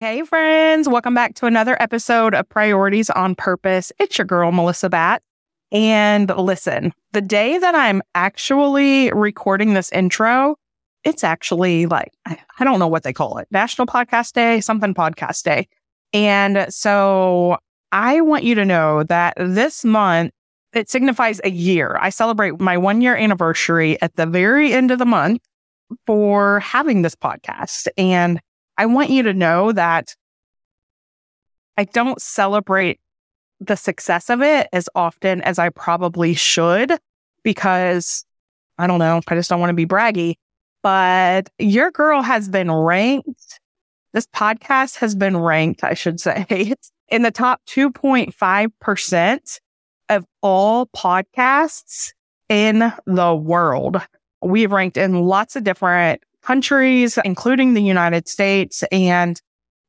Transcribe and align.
Hey, 0.00 0.22
friends, 0.22 0.88
welcome 0.88 1.12
back 1.12 1.34
to 1.34 1.46
another 1.46 1.76
episode 1.82 2.32
of 2.32 2.48
Priorities 2.48 3.10
on 3.10 3.34
Purpose. 3.34 3.90
It's 3.98 4.16
your 4.16 4.26
girl, 4.26 4.52
Melissa 4.52 4.88
Batt. 4.88 5.24
And 5.72 6.30
listen, 6.36 6.92
the 7.14 7.20
day 7.20 7.58
that 7.58 7.74
I'm 7.74 8.00
actually 8.14 9.10
recording 9.10 9.74
this 9.74 9.90
intro, 9.90 10.54
it's 11.02 11.24
actually 11.24 11.86
like, 11.86 12.12
I 12.26 12.62
don't 12.62 12.78
know 12.78 12.86
what 12.86 13.02
they 13.02 13.12
call 13.12 13.38
it 13.38 13.48
National 13.50 13.88
Podcast 13.88 14.34
Day, 14.34 14.60
something 14.60 14.94
podcast 14.94 15.42
day. 15.42 15.66
And 16.12 16.72
so 16.72 17.58
I 17.90 18.20
want 18.20 18.44
you 18.44 18.54
to 18.54 18.64
know 18.64 19.02
that 19.02 19.34
this 19.36 19.84
month, 19.84 20.30
it 20.74 20.88
signifies 20.88 21.40
a 21.42 21.50
year. 21.50 21.98
I 22.00 22.10
celebrate 22.10 22.60
my 22.60 22.78
one 22.78 23.00
year 23.00 23.16
anniversary 23.16 24.00
at 24.00 24.14
the 24.14 24.26
very 24.26 24.72
end 24.72 24.92
of 24.92 25.00
the 25.00 25.06
month 25.06 25.42
for 26.06 26.60
having 26.60 27.02
this 27.02 27.16
podcast. 27.16 27.88
And 27.96 28.40
I 28.78 28.86
want 28.86 29.10
you 29.10 29.24
to 29.24 29.34
know 29.34 29.72
that 29.72 30.14
I 31.76 31.84
don't 31.84 32.22
celebrate 32.22 33.00
the 33.60 33.76
success 33.76 34.30
of 34.30 34.40
it 34.40 34.68
as 34.72 34.88
often 34.94 35.42
as 35.42 35.58
I 35.58 35.68
probably 35.70 36.34
should 36.34 36.92
because 37.42 38.24
I 38.78 38.86
don't 38.86 39.00
know, 39.00 39.20
I 39.26 39.34
just 39.34 39.50
don't 39.50 39.58
want 39.58 39.70
to 39.70 39.74
be 39.74 39.86
braggy. 39.86 40.36
But 40.84 41.50
your 41.58 41.90
girl 41.90 42.22
has 42.22 42.48
been 42.48 42.70
ranked. 42.70 43.60
This 44.12 44.26
podcast 44.26 44.96
has 44.98 45.16
been 45.16 45.36
ranked, 45.36 45.82
I 45.82 45.94
should 45.94 46.20
say, 46.20 46.74
in 47.08 47.22
the 47.22 47.32
top 47.32 47.60
2.5% 47.66 49.60
of 50.08 50.24
all 50.40 50.86
podcasts 50.86 52.12
in 52.48 52.92
the 53.06 53.34
world. 53.34 54.00
We've 54.40 54.70
ranked 54.70 54.96
in 54.96 55.22
lots 55.22 55.56
of 55.56 55.64
different 55.64 56.22
countries, 56.48 57.18
including 57.26 57.74
the 57.74 57.82
United 57.82 58.26
States. 58.26 58.82
And 58.90 59.38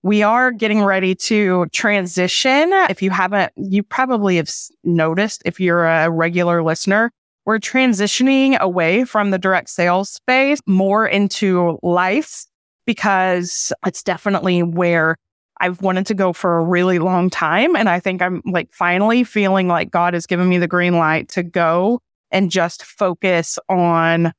we 0.04 0.24
are 0.24 0.52
getting 0.52 0.84
ready 0.84 1.16
to 1.16 1.68
transition. 1.72 2.74
If 2.90 3.02
you 3.02 3.12
haven't, 3.12 3.54
you 3.56 3.82
probably 3.82 4.36
have 4.36 4.52
noticed 4.84 5.42
if 5.46 5.62
you're 5.62 5.86
a 5.86 6.10
regular 6.10 6.62
listener, 6.62 7.12
we're 7.46 7.60
transitioning 7.60 8.60
away 8.60 9.06
from 9.06 9.32
the 9.32 9.38
direct 9.38 9.70
sales 9.70 10.10
space 10.10 10.60
more 10.68 11.08
into 11.08 11.80
life 11.82 12.46
because 12.86 13.72
it's 13.86 14.04
definitely 14.04 14.62
where 14.62 15.16
I've 15.62 15.82
wanted 15.82 16.08
to 16.08 16.14
go 16.14 16.34
for 16.34 16.58
a 16.58 16.64
really 16.66 17.00
long 17.00 17.30
time. 17.30 17.74
And 17.78 17.88
I 17.88 18.02
think 18.02 18.22
I'm 18.22 18.42
like 18.46 18.70
finally 18.74 19.24
feeling 19.24 19.70
like 19.70 19.92
God 19.92 20.14
has 20.14 20.26
given 20.26 20.50
me 20.50 20.58
the 20.58 20.68
green 20.68 20.98
light 20.98 21.30
to 21.30 21.44
go 21.44 22.02
and 22.32 22.52
just 22.52 22.84
focus 22.84 23.58
on 23.70 24.34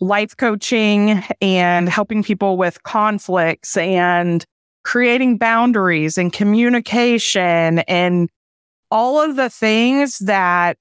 life 0.00 0.36
coaching 0.36 1.22
and 1.40 1.88
helping 1.88 2.22
people 2.22 2.56
with 2.56 2.82
conflicts 2.82 3.76
and 3.76 4.44
creating 4.84 5.38
boundaries 5.38 6.18
and 6.18 6.32
communication 6.32 7.80
and 7.80 8.30
all 8.90 9.20
of 9.20 9.36
the 9.36 9.50
things 9.50 10.18
that 10.20 10.78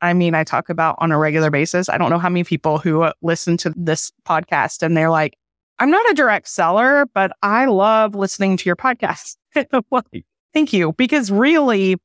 I 0.00 0.14
mean, 0.14 0.34
I 0.34 0.44
talk 0.44 0.68
about 0.68 0.94
on 0.98 1.10
a 1.10 1.18
regular 1.18 1.50
basis. 1.50 1.88
I 1.88 1.98
don't 1.98 2.10
know 2.10 2.18
how 2.18 2.28
many 2.28 2.44
people 2.44 2.78
who 2.78 3.02
uh, 3.02 3.12
listen 3.20 3.56
to 3.58 3.74
this 3.76 4.12
podcast 4.24 4.82
and 4.84 4.96
they're 4.96 5.10
like, 5.10 5.36
I'm 5.80 5.90
not 5.90 6.08
a 6.10 6.14
direct 6.14 6.48
seller, 6.48 7.06
but 7.14 7.32
I 7.42 7.66
love 7.66 8.14
listening 8.14 8.56
to 8.58 8.68
your 8.68 8.76
podcast. 8.76 9.36
Thank 10.54 10.72
you. 10.72 10.92
Because 10.92 11.30
really, 11.30 11.96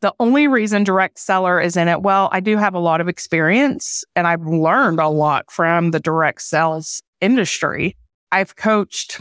the 0.00 0.14
only 0.20 0.46
reason 0.46 0.84
direct 0.84 1.18
seller 1.18 1.60
is 1.60 1.76
in 1.76 1.88
it, 1.88 2.02
well, 2.02 2.28
I 2.32 2.40
do 2.40 2.56
have 2.56 2.74
a 2.74 2.78
lot 2.78 3.00
of 3.00 3.08
experience 3.08 4.04
and 4.14 4.26
I've 4.26 4.46
learned 4.46 5.00
a 5.00 5.08
lot 5.08 5.50
from 5.50 5.90
the 5.90 6.00
direct 6.00 6.42
sales 6.42 7.02
industry. 7.20 7.96
I've 8.30 8.56
coached 8.56 9.20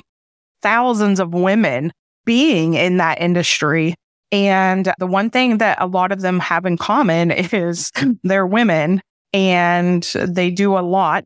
thousands 0.61 1.19
of 1.19 1.33
women 1.33 1.91
being 2.25 2.75
in 2.75 2.97
that 2.97 3.19
industry. 3.21 3.95
And 4.31 4.93
the 4.99 5.07
one 5.07 5.29
thing 5.29 5.59
that 5.59 5.77
a 5.81 5.87
lot 5.87 6.11
of 6.11 6.21
them 6.21 6.39
have 6.39 6.65
in 6.65 6.77
common 6.77 7.31
is 7.53 7.91
they're 8.23 8.45
women 8.47 9.01
and 9.33 10.03
they 10.15 10.51
do 10.51 10.77
a 10.77 10.81
lot. 10.81 11.25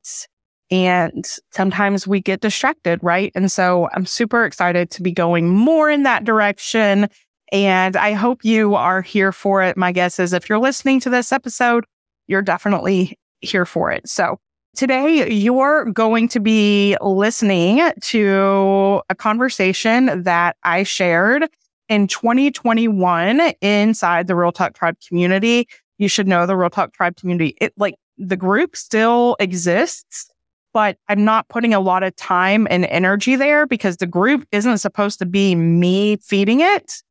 And 0.69 1.25
sometimes 1.51 2.07
we 2.07 2.21
get 2.21 2.39
distracted, 2.39 2.99
right? 3.03 3.33
And 3.35 3.51
so 3.51 3.89
I'm 3.93 4.05
super 4.05 4.45
excited 4.45 4.89
to 4.91 5.01
be 5.01 5.11
going 5.11 5.49
more 5.49 5.89
in 5.89 6.03
that 6.03 6.23
direction 6.23 7.09
and 7.51 7.97
I 7.97 8.13
hope 8.13 8.45
you 8.45 8.75
are 8.75 9.01
here 9.01 9.31
for 9.31 9.61
it. 9.61 9.75
My 9.75 9.91
guess 9.91 10.19
is 10.19 10.33
if 10.33 10.47
you're 10.47 10.59
listening 10.59 10.99
to 11.01 11.09
this 11.09 11.31
episode, 11.31 11.85
you're 12.27 12.41
definitely 12.41 13.17
here 13.41 13.65
for 13.65 13.91
it. 13.91 14.07
So 14.07 14.39
today 14.75 15.29
you're 15.29 15.85
going 15.85 16.29
to 16.29 16.39
be 16.39 16.95
listening 17.01 17.91
to 18.01 19.01
a 19.09 19.15
conversation 19.15 20.23
that 20.23 20.55
I 20.63 20.83
shared 20.83 21.49
in 21.89 22.07
2021 22.07 23.53
inside 23.61 24.27
the 24.27 24.35
Real 24.35 24.53
Talk 24.53 24.73
Tribe 24.73 24.95
community. 25.05 25.67
You 25.97 26.07
should 26.07 26.27
know 26.27 26.45
the 26.45 26.55
Real 26.55 26.69
Talk 26.69 26.93
Tribe 26.93 27.17
community. 27.17 27.57
It 27.59 27.73
like 27.75 27.95
the 28.17 28.37
group 28.37 28.77
still 28.77 29.35
exists, 29.41 30.29
but 30.73 30.97
I'm 31.09 31.25
not 31.25 31.49
putting 31.49 31.73
a 31.73 31.81
lot 31.81 32.03
of 32.03 32.15
time 32.15 32.65
and 32.69 32.85
energy 32.85 33.35
there 33.35 33.67
because 33.67 33.97
the 33.97 34.07
group 34.07 34.47
isn't 34.53 34.77
supposed 34.77 35.19
to 35.19 35.25
be 35.25 35.53
me 35.53 36.15
feeding 36.17 36.61
it 36.61 37.01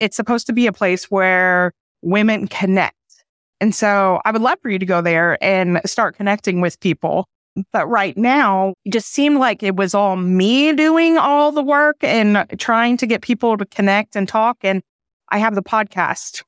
it's 0.00 0.16
supposed 0.16 0.46
to 0.46 0.52
be 0.52 0.66
a 0.66 0.72
place 0.72 1.10
where 1.10 1.72
women 2.02 2.48
connect. 2.48 2.94
And 3.60 3.74
so 3.74 4.20
I 4.24 4.30
would 4.30 4.42
love 4.42 4.58
for 4.62 4.70
you 4.70 4.78
to 4.78 4.86
go 4.86 5.00
there 5.00 5.42
and 5.42 5.80
start 5.84 6.16
connecting 6.16 6.60
with 6.60 6.78
people. 6.80 7.26
But 7.72 7.88
right 7.88 8.16
now, 8.16 8.74
it 8.84 8.92
just 8.92 9.08
seemed 9.08 9.38
like 9.38 9.64
it 9.64 9.74
was 9.74 9.94
all 9.94 10.14
me 10.14 10.72
doing 10.72 11.18
all 11.18 11.50
the 11.50 11.62
work 11.62 11.96
and 12.02 12.46
trying 12.58 12.96
to 12.98 13.06
get 13.06 13.20
people 13.20 13.56
to 13.56 13.66
connect 13.66 14.14
and 14.14 14.28
talk. 14.28 14.58
And 14.62 14.82
I 15.30 15.38
have 15.38 15.56
the 15.56 15.62
podcast. 15.62 16.44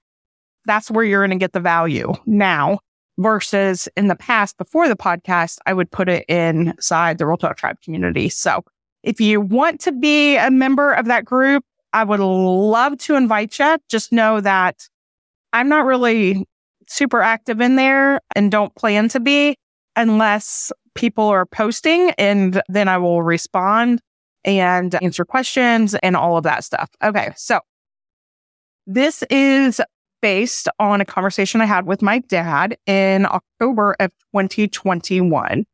That's 0.66 0.91
where 0.91 1.05
you're 1.05 1.27
going 1.27 1.37
to 1.37 1.43
get 1.43 1.53
the 1.53 1.60
value 1.60 2.12
now 2.27 2.78
versus 3.19 3.89
in 3.97 4.06
the 4.06 4.15
past 4.15 4.56
before 4.56 4.89
the 4.89 4.97
podcast, 4.97 5.59
I 5.66 5.72
would 5.72 5.91
put 5.91 6.09
it 6.09 6.25
inside 6.28 7.19
the 7.19 7.27
Real 7.27 7.37
Talk 7.37 7.56
Tribe 7.56 7.81
community. 7.83 8.28
So 8.28 8.62
if 9.03 9.21
you 9.21 9.41
want 9.41 9.81
to 9.81 9.93
be 9.93 10.37
a 10.37 10.50
member 10.50 10.93
of 10.93 11.06
that 11.06 11.25
group, 11.25 11.65
I 11.93 12.05
would 12.05 12.21
love 12.21 12.99
to 12.99 13.17
invite 13.17 13.59
you. 13.59 13.78
Just 13.89 14.12
know 14.12 14.41
that 14.41 14.89
I'm 15.53 15.69
not 15.69 15.84
really 15.84 16.47
super 16.89 17.21
active 17.21 17.61
in 17.61 17.77
there 17.77 18.21
and 18.34 18.51
don't 18.51 18.75
plan 18.75 19.09
to 19.09 19.21
be 19.21 19.56
unless 19.97 20.73
people 20.95 21.25
are 21.25 21.47
posting 21.47 22.11
and 22.19 22.61
then 22.69 22.89
I 22.89 22.99
will 22.99 23.23
respond 23.23 24.01
and 24.45 24.95
answer 25.03 25.25
questions 25.25 25.95
and 25.95 26.17
all 26.17 26.37
of 26.37 26.45
that 26.45 26.65
stuff. 26.65 26.91
Okay. 27.03 27.33
So 27.37 27.61
this 28.87 29.22
is 29.31 29.81
based 30.22 30.69
on 30.78 31.01
a 31.01 31.05
conversation 31.05 31.61
I 31.61 31.67
had 31.67 31.87
with 31.87 32.03
my 32.03 32.19
dad 32.21 32.77
in 32.87 33.27
October 33.27 33.97
of 34.01 34.11
2021. 34.33 35.65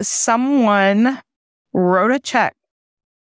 Someone 0.00 1.20
wrote 1.72 2.10
a 2.10 2.18
check 2.18 2.54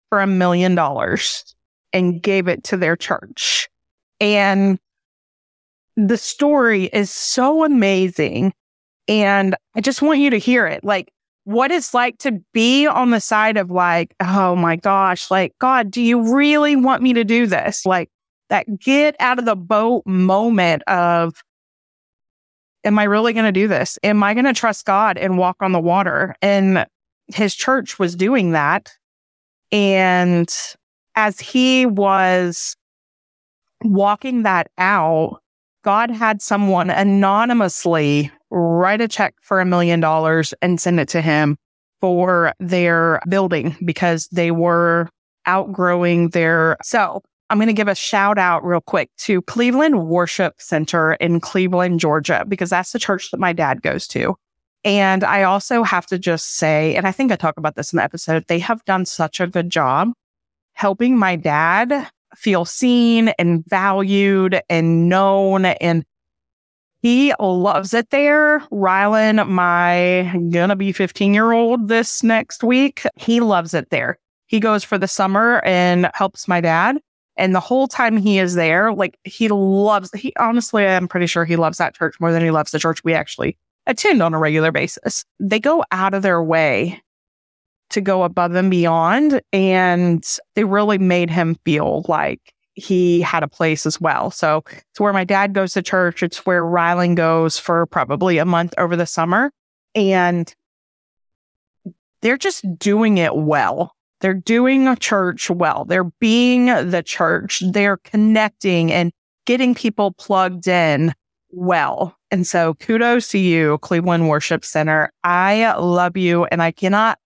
for 0.08 0.20
a 0.20 0.26
million 0.26 0.74
dollars 0.74 1.54
and 1.94 2.20
gave 2.20 2.48
it 2.48 2.64
to 2.64 2.76
their 2.76 2.96
church. 2.96 3.70
And 4.20 4.78
the 5.96 6.18
story 6.18 6.84
is 6.86 7.10
so 7.10 7.64
amazing. 7.64 8.52
And 9.08 9.56
I 9.74 9.80
just 9.80 10.02
want 10.02 10.18
you 10.18 10.28
to 10.30 10.38
hear 10.38 10.66
it. 10.66 10.84
Like, 10.84 11.10
what 11.44 11.70
it's 11.70 11.94
like 11.94 12.18
to 12.18 12.42
be 12.52 12.86
on 12.86 13.10
the 13.10 13.20
side 13.20 13.56
of 13.56 13.70
like, 13.70 14.14
oh 14.20 14.56
my 14.56 14.76
gosh, 14.76 15.30
like, 15.30 15.52
God, 15.58 15.90
do 15.90 16.02
you 16.02 16.34
really 16.34 16.74
want 16.74 17.02
me 17.02 17.12
to 17.12 17.24
do 17.24 17.46
this? 17.46 17.86
Like, 17.86 18.10
that 18.50 18.78
get 18.78 19.14
out 19.20 19.38
of 19.38 19.44
the 19.44 19.56
boat 19.56 20.04
moment 20.06 20.82
of, 20.84 21.42
am 22.82 22.98
I 22.98 23.04
really 23.04 23.32
going 23.32 23.46
to 23.46 23.52
do 23.52 23.68
this? 23.68 23.98
Am 24.02 24.22
I 24.22 24.34
going 24.34 24.44
to 24.44 24.52
trust 24.52 24.84
God 24.84 25.16
and 25.16 25.38
walk 25.38 25.56
on 25.60 25.72
the 25.72 25.80
water? 25.80 26.34
And 26.42 26.86
his 27.28 27.54
church 27.54 27.98
was 27.98 28.16
doing 28.16 28.52
that. 28.52 28.90
And 29.70 30.52
as 31.16 31.40
he 31.40 31.86
was 31.86 32.76
walking 33.82 34.42
that 34.42 34.70
out, 34.78 35.40
God 35.82 36.10
had 36.10 36.40
someone 36.40 36.90
anonymously 36.90 38.30
write 38.50 39.00
a 39.00 39.08
check 39.08 39.34
for 39.42 39.60
a 39.60 39.66
million 39.66 40.00
dollars 40.00 40.54
and 40.62 40.80
send 40.80 40.98
it 40.98 41.08
to 41.08 41.20
him 41.20 41.56
for 42.00 42.52
their 42.58 43.20
building 43.28 43.76
because 43.84 44.26
they 44.28 44.50
were 44.50 45.08
outgrowing 45.46 46.30
their. 46.30 46.76
So 46.82 47.22
I'm 47.50 47.58
going 47.58 47.68
to 47.68 47.74
give 47.74 47.88
a 47.88 47.94
shout 47.94 48.38
out 48.38 48.64
real 48.64 48.80
quick 48.80 49.10
to 49.18 49.42
Cleveland 49.42 50.06
Worship 50.06 50.54
Center 50.58 51.14
in 51.14 51.40
Cleveland, 51.40 52.00
Georgia, 52.00 52.44
because 52.48 52.70
that's 52.70 52.92
the 52.92 52.98
church 52.98 53.30
that 53.30 53.40
my 53.40 53.52
dad 53.52 53.82
goes 53.82 54.06
to. 54.08 54.34
And 54.84 55.24
I 55.24 55.42
also 55.44 55.82
have 55.82 56.06
to 56.06 56.18
just 56.18 56.56
say, 56.56 56.94
and 56.94 57.06
I 57.06 57.12
think 57.12 57.32
I 57.32 57.36
talk 57.36 57.56
about 57.56 57.74
this 57.74 57.92
in 57.92 57.98
the 57.98 58.02
episode, 58.02 58.44
they 58.48 58.58
have 58.58 58.84
done 58.84 59.06
such 59.06 59.40
a 59.40 59.46
good 59.46 59.70
job 59.70 60.12
helping 60.74 61.18
my 61.18 61.36
dad 61.36 62.08
feel 62.36 62.64
seen 62.64 63.28
and 63.38 63.64
valued 63.66 64.60
and 64.68 65.08
known. 65.08 65.64
And 65.64 66.04
he 67.00 67.34
loves 67.38 67.94
it 67.94 68.10
there. 68.10 68.60
Rylan, 68.72 69.48
my 69.48 70.32
gonna 70.50 70.76
be 70.76 70.92
15 70.92 71.34
year 71.34 71.52
old 71.52 71.88
this 71.88 72.22
next 72.22 72.64
week, 72.64 73.02
he 73.16 73.40
loves 73.40 73.74
it 73.74 73.90
there. 73.90 74.18
he 74.46 74.60
goes 74.60 74.84
for 74.84 74.98
the 74.98 75.08
summer 75.08 75.60
and 75.64 76.10
helps 76.14 76.46
my 76.46 76.60
dad. 76.60 76.98
And 77.36 77.54
the 77.54 77.60
whole 77.60 77.88
time 77.88 78.16
he 78.16 78.38
is 78.38 78.54
there, 78.54 78.92
like 78.92 79.18
he 79.24 79.48
loves, 79.48 80.10
he 80.12 80.32
honestly, 80.38 80.86
I'm 80.86 81.08
pretty 81.08 81.26
sure 81.26 81.44
he 81.44 81.56
loves 81.56 81.78
that 81.78 81.94
church 81.94 82.14
more 82.20 82.30
than 82.30 82.42
he 82.42 82.50
loves 82.50 82.70
the 82.70 82.78
church 82.78 83.02
we 83.02 83.14
actually 83.14 83.58
attend 83.86 84.22
on 84.22 84.34
a 84.34 84.38
regular 84.38 84.70
basis. 84.72 85.24
They 85.40 85.58
go 85.60 85.84
out 85.90 86.14
of 86.14 86.22
their 86.22 86.42
way 86.42 87.02
to 87.94 88.00
go 88.00 88.22
above 88.22 88.54
and 88.54 88.70
beyond. 88.70 89.40
And 89.52 90.24
they 90.54 90.64
really 90.64 90.98
made 90.98 91.30
him 91.30 91.56
feel 91.64 92.04
like 92.08 92.40
he 92.74 93.20
had 93.20 93.42
a 93.42 93.48
place 93.48 93.86
as 93.86 94.00
well. 94.00 94.30
So 94.30 94.62
it's 94.90 95.00
where 95.00 95.12
my 95.12 95.24
dad 95.24 95.52
goes 95.52 95.72
to 95.72 95.82
church. 95.82 96.22
It's 96.22 96.44
where 96.44 96.62
Rylan 96.62 97.14
goes 97.14 97.58
for 97.58 97.86
probably 97.86 98.38
a 98.38 98.44
month 98.44 98.74
over 98.78 98.96
the 98.96 99.06
summer. 99.06 99.50
And 99.94 100.52
they're 102.20 102.36
just 102.36 102.64
doing 102.78 103.18
it 103.18 103.36
well. 103.36 103.92
They're 104.20 104.34
doing 104.34 104.88
a 104.88 104.96
church 104.96 105.50
well. 105.50 105.84
They're 105.84 106.10
being 106.20 106.66
the 106.66 107.02
church. 107.04 107.62
They're 107.70 107.98
connecting 107.98 108.90
and 108.90 109.12
getting 109.44 109.74
people 109.74 110.12
plugged 110.12 110.66
in 110.66 111.14
well. 111.50 112.16
And 112.30 112.46
so 112.46 112.74
kudos 112.74 113.28
to 113.28 113.38
you, 113.38 113.78
Cleveland 113.78 114.28
Worship 114.28 114.64
Center. 114.64 115.12
I 115.22 115.72
love 115.76 116.16
you 116.16 116.46
and 116.46 116.62
I 116.62 116.72
cannot 116.72 117.18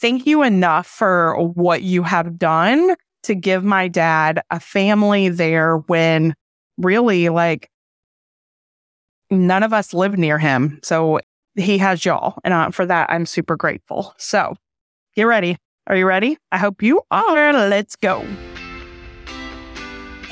thank 0.00 0.26
you 0.26 0.42
enough 0.42 0.86
for 0.86 1.34
what 1.54 1.82
you 1.82 2.02
have 2.02 2.38
done 2.38 2.94
to 3.24 3.34
give 3.34 3.64
my 3.64 3.88
dad 3.88 4.40
a 4.50 4.60
family 4.60 5.28
there 5.28 5.78
when 5.78 6.34
really 6.78 7.28
like 7.28 7.70
none 9.30 9.62
of 9.62 9.72
us 9.72 9.92
live 9.92 10.16
near 10.16 10.38
him. 10.38 10.78
So 10.82 11.20
he 11.56 11.78
has 11.78 12.04
y'all. 12.04 12.38
And 12.44 12.54
uh, 12.54 12.70
for 12.70 12.86
that, 12.86 13.10
I'm 13.10 13.26
super 13.26 13.56
grateful. 13.56 14.14
So 14.18 14.54
get 15.14 15.24
ready. 15.24 15.56
Are 15.86 15.96
you 15.96 16.06
ready? 16.06 16.36
I 16.52 16.58
hope 16.58 16.82
you 16.82 17.02
are. 17.10 17.52
Let's 17.52 17.96
go. 17.96 18.24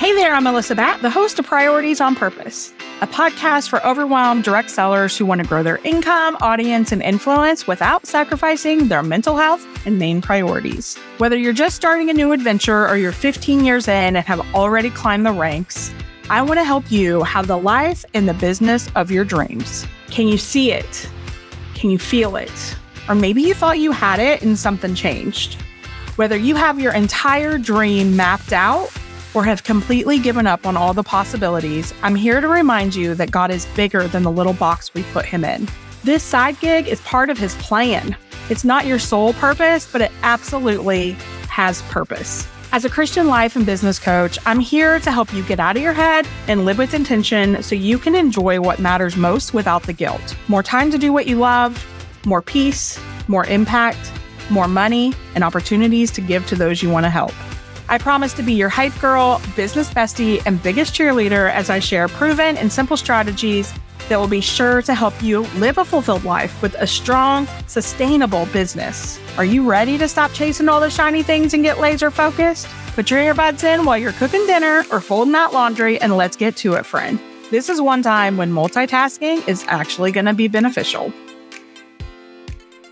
Hey 0.05 0.13
there, 0.13 0.35
I'm 0.35 0.45
Melissa 0.45 0.75
Batt, 0.75 1.01
the 1.01 1.09
host 1.09 1.39
of 1.39 1.47
Priorities 1.47 1.99
on 1.99 2.15
Purpose, 2.15 2.75
a 3.01 3.07
podcast 3.07 3.71
for 3.71 3.83
overwhelmed 3.87 4.45
direct 4.45 4.69
sellers 4.69 5.17
who 5.17 5.25
want 5.25 5.41
to 5.41 5.49
grow 5.49 5.63
their 5.63 5.79
income, 5.79 6.37
audience, 6.43 6.93
and 6.93 7.01
influence 7.01 7.67
without 7.67 8.05
sacrificing 8.05 8.89
their 8.89 9.03
mental 9.03 9.39
health 9.39 9.67
and 9.87 9.99
main 9.99 10.21
priorities. 10.21 10.99
Whether 11.17 11.39
you're 11.39 11.55
just 11.55 11.75
starting 11.75 12.11
a 12.11 12.13
new 12.13 12.33
adventure 12.33 12.87
or 12.87 12.99
you're 12.99 13.13
15 13.13 13.65
years 13.65 13.89
in 13.89 14.15
and 14.15 14.27
have 14.27 14.41
already 14.55 14.91
climbed 14.91 15.25
the 15.25 15.33
ranks, 15.33 15.91
I 16.29 16.43
want 16.43 16.61
to 16.61 16.65
help 16.65 16.93
you 16.93 17.23
have 17.23 17.47
the 17.47 17.57
life 17.57 18.05
and 18.13 18.29
the 18.29 18.35
business 18.35 18.91
of 18.97 19.11
your 19.11 19.25
dreams. 19.25 19.87
Can 20.11 20.29
you 20.29 20.37
see 20.37 20.71
it? 20.71 21.09
Can 21.73 21.89
you 21.89 21.99
feel 21.99 22.37
it? 22.37 22.77
Or 23.09 23.15
maybe 23.15 23.41
you 23.41 23.55
thought 23.55 23.79
you 23.79 23.91
had 23.91 24.21
it 24.21 24.43
and 24.43 24.59
something 24.59 24.95
changed. 24.95 25.55
Whether 26.17 26.37
you 26.37 26.57
have 26.57 26.79
your 26.79 26.93
entire 26.93 27.57
dream 27.57 28.15
mapped 28.15 28.53
out 28.53 28.91
or 29.35 29.45
have 29.45 29.65
completely 29.65 30.19
given 30.19 30.47
up 30.47 30.67
on 30.67 30.77
all 30.77 30.95
the 30.95 31.03
possibilities, 31.03 31.93
I'm 32.03 32.15
here 32.15 32.41
to 32.41 32.49
remind 32.49 32.95
you 32.95 33.15
that 33.17 33.31
God 33.31 33.51
is 33.51 33.67
bigger 33.77 34.09
than 34.09 34.23
the 34.23 34.31
little 34.31 34.53
box 34.55 34.95
we 34.95 35.03
put 35.05 35.27
him 35.27 35.45
in. 35.45 35.69
This 36.05 36.23
side 36.23 36.59
gig 36.61 36.87
is 36.87 37.01
part 37.01 37.31
of 37.31 37.39
his 37.39 37.55
plan. 37.57 38.17
It's 38.51 38.65
not 38.65 38.87
your 38.87 38.99
sole 38.99 39.33
purpose, 39.35 39.91
but 39.91 40.01
it 40.01 40.13
absolutely 40.23 41.13
has 41.49 41.83
purpose. 41.83 42.47
As 42.73 42.85
a 42.85 42.91
Christian 42.91 43.29
life 43.29 43.55
and 43.55 43.65
business 43.65 44.01
coach, 44.01 44.37
I'm 44.47 44.59
here 44.59 44.99
to 44.99 45.13
help 45.13 45.33
you 45.33 45.45
get 45.45 45.61
out 45.61 45.77
of 45.77 45.83
your 45.83 45.93
head 45.93 46.27
and 46.49 46.65
live 46.65 46.79
with 46.79 46.93
intention 46.93 47.63
so 47.63 47.75
you 47.75 47.99
can 47.99 48.15
enjoy 48.17 48.61
what 48.61 48.81
matters 48.81 49.17
most 49.17 49.55
without 49.55 49.85
the 49.85 49.93
guilt. 49.93 50.37
More 50.49 50.63
time 50.63 50.91
to 50.91 50.99
do 50.99 51.13
what 51.13 51.27
you 51.29 51.37
love, 51.37 51.87
more 52.27 52.43
peace, 52.43 53.01
more 53.29 53.47
impact, 53.47 54.13
more 54.51 54.67
money, 54.67 55.15
and 55.35 55.45
opportunities 55.45 56.11
to 56.11 56.21
give 56.21 56.47
to 56.49 56.57
those 56.57 56.83
you 56.83 56.91
want 56.91 57.05
to 57.05 57.11
help. 57.11 57.33
I 57.89 57.99
promise 57.99 58.33
to 58.35 58.43
be 58.43 58.55
your 58.55 58.71
hype 58.71 58.99
girl, 59.01 59.41
business 59.57 59.91
bestie, 59.93 60.43
and 60.47 60.63
biggest 60.63 60.95
cheerleader 60.95 61.53
as 61.53 61.69
I 61.69 61.81
share 61.81 62.09
proven 62.09 62.57
and 62.57 62.73
simple 62.73 62.97
strategies 62.97 63.73
that 64.09 64.19
will 64.19 64.29
be 64.29 64.41
sure 64.41 64.83
to 64.83 64.95
help 64.95 65.23
you 65.23 65.41
live 65.57 65.79
a 65.79 65.85
fulfilled 65.85 66.25
life 66.25 66.61
with 66.63 66.75
a 66.75 66.87
strong, 66.87 67.47
sustainable 67.67 68.47
business. 68.47 69.19
Are 69.37 69.45
you 69.45 69.69
ready 69.69 69.99
to 69.99 70.09
stop 70.09 70.33
chasing 70.33 70.69
all 70.69 70.81
the 70.81 70.91
shiny 70.91 71.23
things 71.23 71.55
and 71.55 71.63
get 71.63 71.79
laser 71.79 72.11
focused? 72.11 72.67
Put 72.95 73.11
your 73.11 73.21
earbuds 73.21 73.65
in 73.65 73.85
while 73.85 73.99
you're 73.99 74.13
cooking 74.13 74.47
dinner 74.47 74.85
or 74.91 75.01
folding 75.01 75.33
that 75.33 75.53
laundry, 75.53 76.01
and 76.01 76.17
let's 76.17 76.37
get 76.37 76.57
to 76.59 76.75
it, 76.75 76.87
friend. 76.87 77.19
This 77.51 77.69
is 77.69 77.81
one 77.81 78.03
time 78.03 78.37
when 78.37 78.53
multitasking 78.53 79.47
is 79.49 79.65
actually 79.69 80.13
going 80.13 80.27
to 80.27 80.35
be 80.35 80.49
beneficial. 80.49 81.13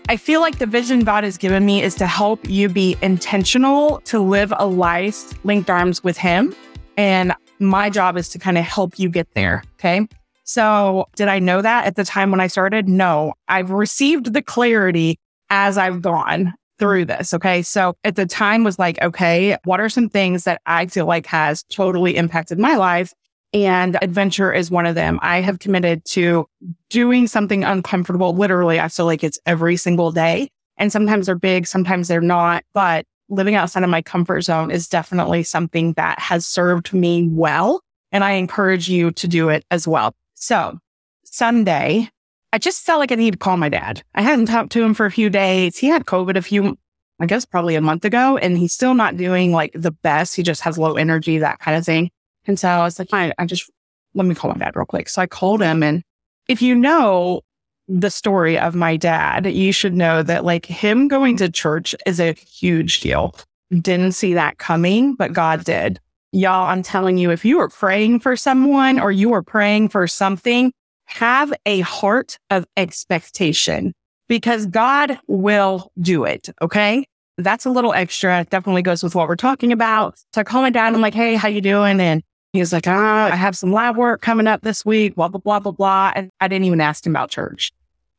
I 0.09 0.17
feel 0.17 0.41
like 0.41 0.57
the 0.57 0.65
vision 0.65 1.01
God 1.01 1.23
has 1.23 1.37
given 1.37 1.65
me 1.65 1.81
is 1.81 1.95
to 1.95 2.07
help 2.07 2.47
you 2.49 2.67
be 2.67 2.97
intentional 3.01 4.01
to 4.01 4.19
live 4.19 4.53
a 4.57 4.65
life 4.65 5.33
linked 5.45 5.69
arms 5.69 6.03
with 6.03 6.17
Him. 6.17 6.53
And 6.97 7.33
my 7.59 7.89
job 7.89 8.17
is 8.17 8.27
to 8.29 8.39
kind 8.39 8.57
of 8.57 8.65
help 8.65 8.99
you 8.99 9.09
get 9.09 9.33
there. 9.33 9.63
Okay. 9.75 10.07
So, 10.43 11.05
did 11.15 11.29
I 11.29 11.39
know 11.39 11.61
that 11.61 11.85
at 11.85 11.95
the 11.95 12.03
time 12.03 12.31
when 12.31 12.41
I 12.41 12.47
started? 12.47 12.89
No, 12.89 13.33
I've 13.47 13.71
received 13.71 14.33
the 14.33 14.41
clarity 14.41 15.17
as 15.49 15.77
I've 15.77 16.01
gone 16.01 16.53
through 16.79 17.05
this. 17.05 17.33
Okay. 17.33 17.61
So, 17.61 17.95
at 18.03 18.17
the 18.17 18.25
time 18.25 18.65
was 18.65 18.77
like, 18.77 19.01
okay, 19.01 19.57
what 19.63 19.79
are 19.79 19.89
some 19.89 20.09
things 20.09 20.43
that 20.43 20.61
I 20.65 20.87
feel 20.87 21.05
like 21.05 21.25
has 21.27 21.63
totally 21.63 22.17
impacted 22.17 22.59
my 22.59 22.75
life? 22.75 23.13
And 23.53 23.97
adventure 24.01 24.51
is 24.51 24.71
one 24.71 24.87
of 24.87 24.95
them. 24.95 25.19
I 25.21 25.41
have 25.41 25.59
committed 25.59 26.03
to 26.05 26.47
doing 26.89 27.27
something 27.27 27.63
uncomfortable. 27.63 28.33
Literally, 28.33 28.79
I 28.79 28.87
feel 28.87 29.05
like 29.05 29.23
it's 29.23 29.39
every 29.45 29.75
single 29.77 30.11
day. 30.11 30.49
And 30.77 30.91
sometimes 30.91 31.27
they're 31.27 31.35
big, 31.35 31.67
sometimes 31.67 32.07
they're 32.07 32.19
not. 32.19 32.63
But 32.73 33.05
living 33.29 33.55
outside 33.55 33.83
of 33.83 33.89
my 33.89 34.01
comfort 34.01 34.41
zone 34.41 34.71
is 34.71 34.87
definitely 34.87 35.43
something 35.43 35.93
that 35.93 36.19
has 36.19 36.47
served 36.47 36.93
me 36.93 37.27
well. 37.29 37.81
And 38.11 38.23
I 38.23 38.31
encourage 38.31 38.89
you 38.89 39.11
to 39.11 39.27
do 39.27 39.49
it 39.49 39.65
as 39.69 39.87
well. 39.87 40.15
So 40.33 40.79
Sunday, 41.23 42.09
I 42.51 42.57
just 42.57 42.83
felt 42.83 42.99
like 42.99 43.11
I 43.11 43.15
needed 43.15 43.33
to 43.33 43.37
call 43.37 43.57
my 43.57 43.69
dad. 43.69 44.03
I 44.13 44.21
hadn't 44.21 44.45
talked 44.47 44.71
to 44.73 44.83
him 44.83 44.93
for 44.93 45.05
a 45.05 45.11
few 45.11 45.29
days. 45.29 45.77
He 45.77 45.87
had 45.87 46.05
COVID 46.05 46.37
a 46.37 46.41
few, 46.41 46.77
I 47.19 47.25
guess 47.25 47.45
probably 47.45 47.75
a 47.75 47.81
month 47.81 48.05
ago, 48.05 48.37
and 48.37 48.57
he's 48.57 48.73
still 48.73 48.93
not 48.93 49.17
doing 49.17 49.51
like 49.51 49.71
the 49.73 49.91
best. 49.91 50.35
He 50.35 50.43
just 50.43 50.61
has 50.61 50.77
low 50.77 50.95
energy, 50.95 51.39
that 51.39 51.59
kind 51.59 51.77
of 51.77 51.85
thing. 51.85 52.11
And 52.45 52.59
so 52.59 52.67
I 52.67 52.83
was 52.83 52.99
like, 52.99 53.09
fine, 53.09 53.33
I 53.37 53.45
just, 53.45 53.69
let 54.13 54.25
me 54.25 54.35
call 54.35 54.51
my 54.51 54.57
dad 54.57 54.75
real 54.75 54.85
quick. 54.85 55.09
So 55.09 55.21
I 55.21 55.27
called 55.27 55.61
him. 55.61 55.83
And 55.83 56.03
if 56.47 56.61
you 56.61 56.75
know 56.75 57.41
the 57.87 58.09
story 58.09 58.57
of 58.57 58.75
my 58.75 58.97
dad, 58.97 59.45
you 59.45 59.71
should 59.71 59.93
know 59.93 60.23
that 60.23 60.45
like 60.45 60.65
him 60.65 61.07
going 61.07 61.37
to 61.37 61.49
church 61.49 61.95
is 62.05 62.19
a 62.19 62.33
huge 62.33 63.01
deal. 63.01 63.35
Didn't 63.71 64.13
see 64.13 64.33
that 64.33 64.57
coming, 64.57 65.15
but 65.15 65.33
God 65.33 65.63
did. 65.63 65.99
Y'all, 66.31 66.67
I'm 66.67 66.81
telling 66.81 67.17
you, 67.17 67.31
if 67.31 67.45
you 67.45 67.59
are 67.59 67.69
praying 67.69 68.19
for 68.19 68.35
someone 68.35 68.99
or 68.99 69.11
you 69.11 69.33
are 69.33 69.43
praying 69.43 69.89
for 69.89 70.07
something, 70.07 70.71
have 71.05 71.53
a 71.65 71.81
heart 71.81 72.37
of 72.49 72.65
expectation 72.77 73.93
because 74.27 74.65
God 74.65 75.19
will 75.27 75.91
do 75.99 76.23
it. 76.23 76.49
Okay. 76.61 77.05
That's 77.37 77.65
a 77.65 77.69
little 77.69 77.93
extra. 77.93 78.41
It 78.41 78.49
definitely 78.49 78.81
goes 78.81 79.03
with 79.03 79.15
what 79.15 79.27
we're 79.27 79.35
talking 79.35 79.71
about. 79.71 80.17
So 80.33 80.41
I 80.41 80.43
call 80.43 80.61
my 80.61 80.69
dad. 80.69 80.93
I'm 80.93 81.01
like, 81.01 81.13
Hey, 81.13 81.35
how 81.35 81.47
you 81.47 81.61
doing? 81.61 81.99
And 81.99 82.23
he 82.53 82.59
was 82.59 82.71
like, 82.71 82.87
ah, 82.87 83.29
I 83.31 83.35
have 83.35 83.57
some 83.57 83.73
lab 83.73 83.97
work 83.97 84.21
coming 84.21 84.45
up 84.45 84.61
this 84.61 84.85
week, 84.85 85.15
blah, 85.15 85.27
blah, 85.27 85.39
blah, 85.39 85.59
blah, 85.59 85.71
blah. 85.71 86.13
And 86.15 86.29
I 86.39 86.47
didn't 86.47 86.65
even 86.65 86.81
ask 86.81 87.05
him 87.05 87.13
about 87.13 87.31
church. 87.31 87.71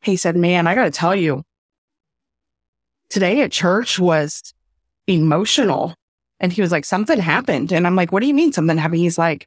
He 0.03 0.17
said, 0.17 0.37
man, 0.37 0.67
I 0.67 0.75
got 0.75 0.85
to 0.85 0.91
tell 0.91 1.15
you, 1.15 1.45
today 3.11 3.43
at 3.43 3.53
church 3.53 3.99
was 3.99 4.53
emotional. 5.07 5.95
And 6.41 6.53
he 6.53 6.61
was 6.61 6.73
like, 6.73 6.85
something 6.85 7.19
happened. 7.19 7.73
And 7.73 7.87
I'm 7.87 7.95
like, 7.95 8.11
what 8.11 8.21
do 8.21 8.27
you 8.27 8.35
mean 8.35 8.53
something 8.53 8.77
happened? 8.77 8.99
He's 8.99 9.19
like, 9.19 9.47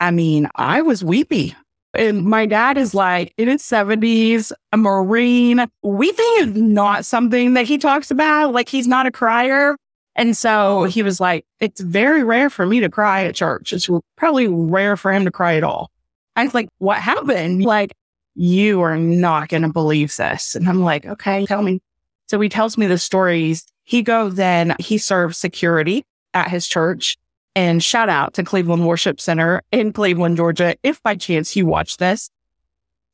I 0.00 0.10
mean, 0.10 0.48
I 0.56 0.82
was 0.82 1.04
weepy. 1.04 1.54
And 1.94 2.24
my 2.24 2.44
dad 2.44 2.76
is 2.78 2.94
like 2.94 3.32
in 3.36 3.46
his 3.46 3.62
70s, 3.62 4.50
a 4.72 4.76
Marine. 4.76 5.64
Weeping 5.82 6.34
is 6.38 6.56
not 6.56 7.04
something 7.04 7.54
that 7.54 7.66
he 7.66 7.78
talks 7.78 8.10
about. 8.10 8.52
Like 8.52 8.68
he's 8.68 8.88
not 8.88 9.06
a 9.06 9.12
crier. 9.12 9.76
And 10.14 10.36
so 10.36 10.80
oh. 10.80 10.84
he 10.84 11.02
was 11.02 11.20
like, 11.20 11.46
it's 11.60 11.80
very 11.80 12.22
rare 12.22 12.50
for 12.50 12.66
me 12.66 12.80
to 12.80 12.88
cry 12.88 13.24
at 13.24 13.34
church. 13.34 13.72
It's 13.72 13.88
probably 14.16 14.46
rare 14.46 14.96
for 14.96 15.12
him 15.12 15.24
to 15.24 15.30
cry 15.30 15.56
at 15.56 15.64
all. 15.64 15.90
I 16.36 16.44
was 16.44 16.54
like, 16.54 16.68
what 16.78 16.98
happened? 16.98 17.64
Like, 17.64 17.92
you 18.34 18.80
are 18.80 18.96
not 18.96 19.48
going 19.48 19.62
to 19.62 19.68
believe 19.68 20.16
this. 20.16 20.54
And 20.54 20.68
I'm 20.68 20.82
like, 20.82 21.04
okay, 21.06 21.46
tell 21.46 21.62
me. 21.62 21.80
So 22.28 22.40
he 22.40 22.48
tells 22.48 22.78
me 22.78 22.86
the 22.86 22.98
stories. 22.98 23.66
He 23.84 24.02
goes 24.02 24.36
then, 24.36 24.74
he 24.78 24.96
serves 24.96 25.36
security 25.36 26.04
at 26.34 26.48
his 26.48 26.66
church. 26.66 27.18
And 27.54 27.84
shout 27.84 28.08
out 28.08 28.32
to 28.34 28.42
Cleveland 28.42 28.86
Worship 28.86 29.20
Center 29.20 29.62
in 29.72 29.92
Cleveland, 29.92 30.38
Georgia. 30.38 30.74
If 30.82 31.02
by 31.02 31.16
chance 31.16 31.54
you 31.54 31.66
watch 31.66 31.98
this, 31.98 32.30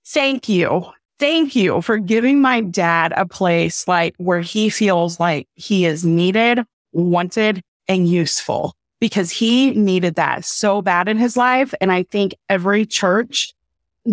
thank 0.05 0.49
you. 0.49 0.87
Thank 1.19 1.57
you 1.57 1.83
for 1.83 1.99
giving 1.99 2.41
my 2.41 2.61
dad 2.61 3.13
a 3.17 3.27
place 3.27 3.89
like 3.89 4.15
where 4.19 4.41
he 4.41 4.71
feels 4.71 5.19
like 5.19 5.49
he 5.55 5.85
is 5.85 6.05
needed, 6.05 6.65
wanted 6.93 7.63
and 7.89 8.09
useful 8.09 8.75
because 9.01 9.31
he 9.31 9.71
needed 9.71 10.17
that 10.17 10.45
so 10.45 10.83
bad 10.83 11.09
in 11.09 11.19
his 11.19 11.37
life. 11.37 11.73
And 11.81 11.93
I 11.93 12.03
think 12.05 12.35
every 12.49 12.85
church 12.85 13.53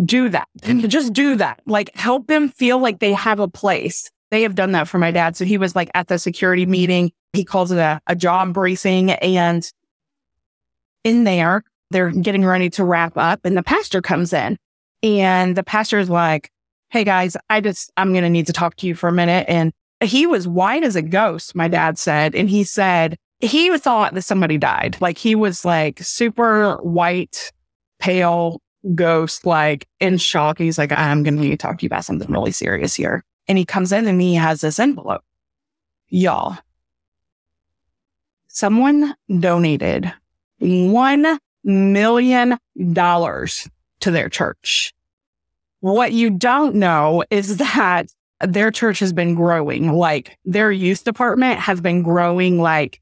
do 0.03 0.29
that. 0.29 0.47
Just 0.63 1.13
do 1.13 1.35
that. 1.35 1.61
Like 1.65 1.95
help 1.95 2.27
them 2.27 2.49
feel 2.49 2.79
like 2.79 2.99
they 2.99 3.13
have 3.13 3.39
a 3.39 3.47
place 3.47 4.09
they 4.31 4.41
have 4.41 4.55
done 4.55 4.71
that 4.73 4.87
for 4.87 4.97
my 4.97 5.11
dad. 5.11 5.37
So 5.37 5.45
he 5.45 5.57
was 5.57 5.75
like 5.75 5.89
at 5.93 6.07
the 6.07 6.19
security 6.19 6.65
meeting. 6.65 7.11
He 7.33 7.43
calls 7.43 7.71
it 7.71 7.77
a, 7.77 8.01
a 8.07 8.15
job 8.15 8.53
briefing. 8.53 9.11
And 9.11 9.69
in 11.03 11.23
there, 11.23 11.63
they're 11.91 12.11
getting 12.11 12.43
ready 12.43 12.69
to 12.71 12.83
wrap 12.83 13.17
up 13.17 13.45
and 13.45 13.55
the 13.55 13.63
pastor 13.63 14.01
comes 14.01 14.33
in 14.33 14.57
and 15.03 15.55
the 15.55 15.63
pastor 15.63 15.99
is 15.99 16.09
like, 16.09 16.49
Hey 16.89 17.03
guys, 17.03 17.37
I 17.49 17.61
just, 17.61 17.91
I'm 17.97 18.11
going 18.11 18.23
to 18.23 18.29
need 18.29 18.47
to 18.47 18.53
talk 18.53 18.75
to 18.77 18.87
you 18.87 18.95
for 18.95 19.07
a 19.07 19.13
minute. 19.13 19.45
And 19.47 19.71
he 20.05 20.25
was 20.27 20.47
white 20.47 20.83
as 20.83 20.95
a 20.95 21.01
ghost, 21.01 21.55
my 21.55 21.67
dad 21.67 21.97
said. 21.97 22.35
And 22.35 22.49
he 22.49 22.63
said 22.63 23.17
he 23.39 23.75
thought 23.77 24.13
that 24.13 24.21
somebody 24.23 24.57
died. 24.57 24.97
Like 24.99 25.17
he 25.17 25.35
was 25.35 25.65
like 25.65 25.99
super 26.01 26.77
white, 26.77 27.51
pale 27.99 28.61
ghost, 28.93 29.45
like 29.45 29.87
in 29.99 30.17
shock. 30.17 30.57
He's 30.57 30.77
like, 30.77 30.91
I'm 30.91 31.23
going 31.23 31.37
to 31.39 31.57
talk 31.57 31.79
to 31.79 31.83
you 31.83 31.87
about 31.87 32.05
something 32.05 32.31
really 32.31 32.51
serious 32.51 32.95
here. 32.95 33.23
And 33.47 33.57
he 33.57 33.65
comes 33.65 33.91
in 33.91 34.07
and 34.07 34.21
he 34.21 34.35
has 34.35 34.61
this 34.61 34.79
envelope. 34.79 35.21
Y'all, 36.09 36.57
someone 38.47 39.15
donated 39.39 40.13
$1 40.61 41.37
million 41.63 42.57
to 42.75 44.11
their 44.11 44.29
church. 44.29 44.93
What 45.79 46.13
you 46.13 46.29
don't 46.29 46.75
know 46.75 47.23
is 47.29 47.57
that 47.57 48.07
their 48.41 48.71
church 48.71 48.99
has 48.99 49.13
been 49.13 49.35
growing. 49.35 49.93
Like 49.93 50.37
their 50.45 50.71
youth 50.71 51.03
department 51.03 51.59
has 51.59 51.81
been 51.81 52.03
growing 52.03 52.61
like 52.61 53.01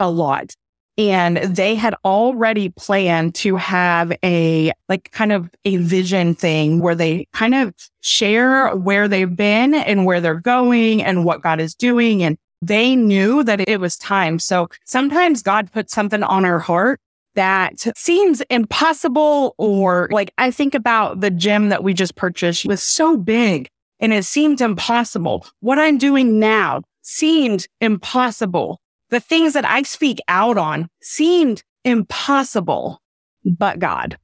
a 0.00 0.10
lot. 0.10 0.54
And 0.96 1.38
they 1.38 1.74
had 1.74 1.96
already 2.04 2.68
planned 2.68 3.34
to 3.36 3.56
have 3.56 4.12
a 4.22 4.70
like 4.88 5.10
kind 5.10 5.32
of 5.32 5.50
a 5.64 5.78
vision 5.78 6.36
thing 6.36 6.78
where 6.78 6.94
they 6.94 7.26
kind 7.32 7.54
of 7.54 7.74
share 8.00 8.68
where 8.76 9.08
they've 9.08 9.34
been 9.34 9.74
and 9.74 10.06
where 10.06 10.20
they're 10.20 10.38
going 10.38 11.02
and 11.02 11.24
what 11.24 11.42
God 11.42 11.60
is 11.60 11.74
doing. 11.74 12.22
And 12.22 12.38
they 12.62 12.94
knew 12.94 13.42
that 13.42 13.68
it 13.68 13.80
was 13.80 13.96
time. 13.96 14.38
So 14.38 14.68
sometimes 14.84 15.42
God 15.42 15.72
puts 15.72 15.92
something 15.92 16.22
on 16.22 16.44
our 16.44 16.60
heart 16.60 17.00
that 17.34 17.84
seems 17.96 18.40
impossible 18.42 19.54
or 19.58 20.08
like 20.12 20.32
I 20.38 20.50
think 20.50 20.74
about 20.74 21.20
the 21.20 21.30
gym 21.30 21.68
that 21.70 21.82
we 21.82 21.92
just 21.92 22.14
purchased 22.14 22.64
it 22.64 22.68
was 22.68 22.82
so 22.82 23.16
big 23.16 23.68
and 24.00 24.12
it 24.12 24.24
seemed 24.24 24.60
impossible. 24.60 25.46
What 25.60 25.78
I'm 25.78 25.98
doing 25.98 26.38
now 26.38 26.82
seemed 27.02 27.66
impossible. 27.80 28.80
The 29.10 29.20
things 29.20 29.52
that 29.52 29.64
I 29.64 29.82
speak 29.82 30.20
out 30.28 30.58
on 30.58 30.88
seemed 31.02 31.62
impossible, 31.84 33.00
but 33.44 33.78
God. 33.78 34.18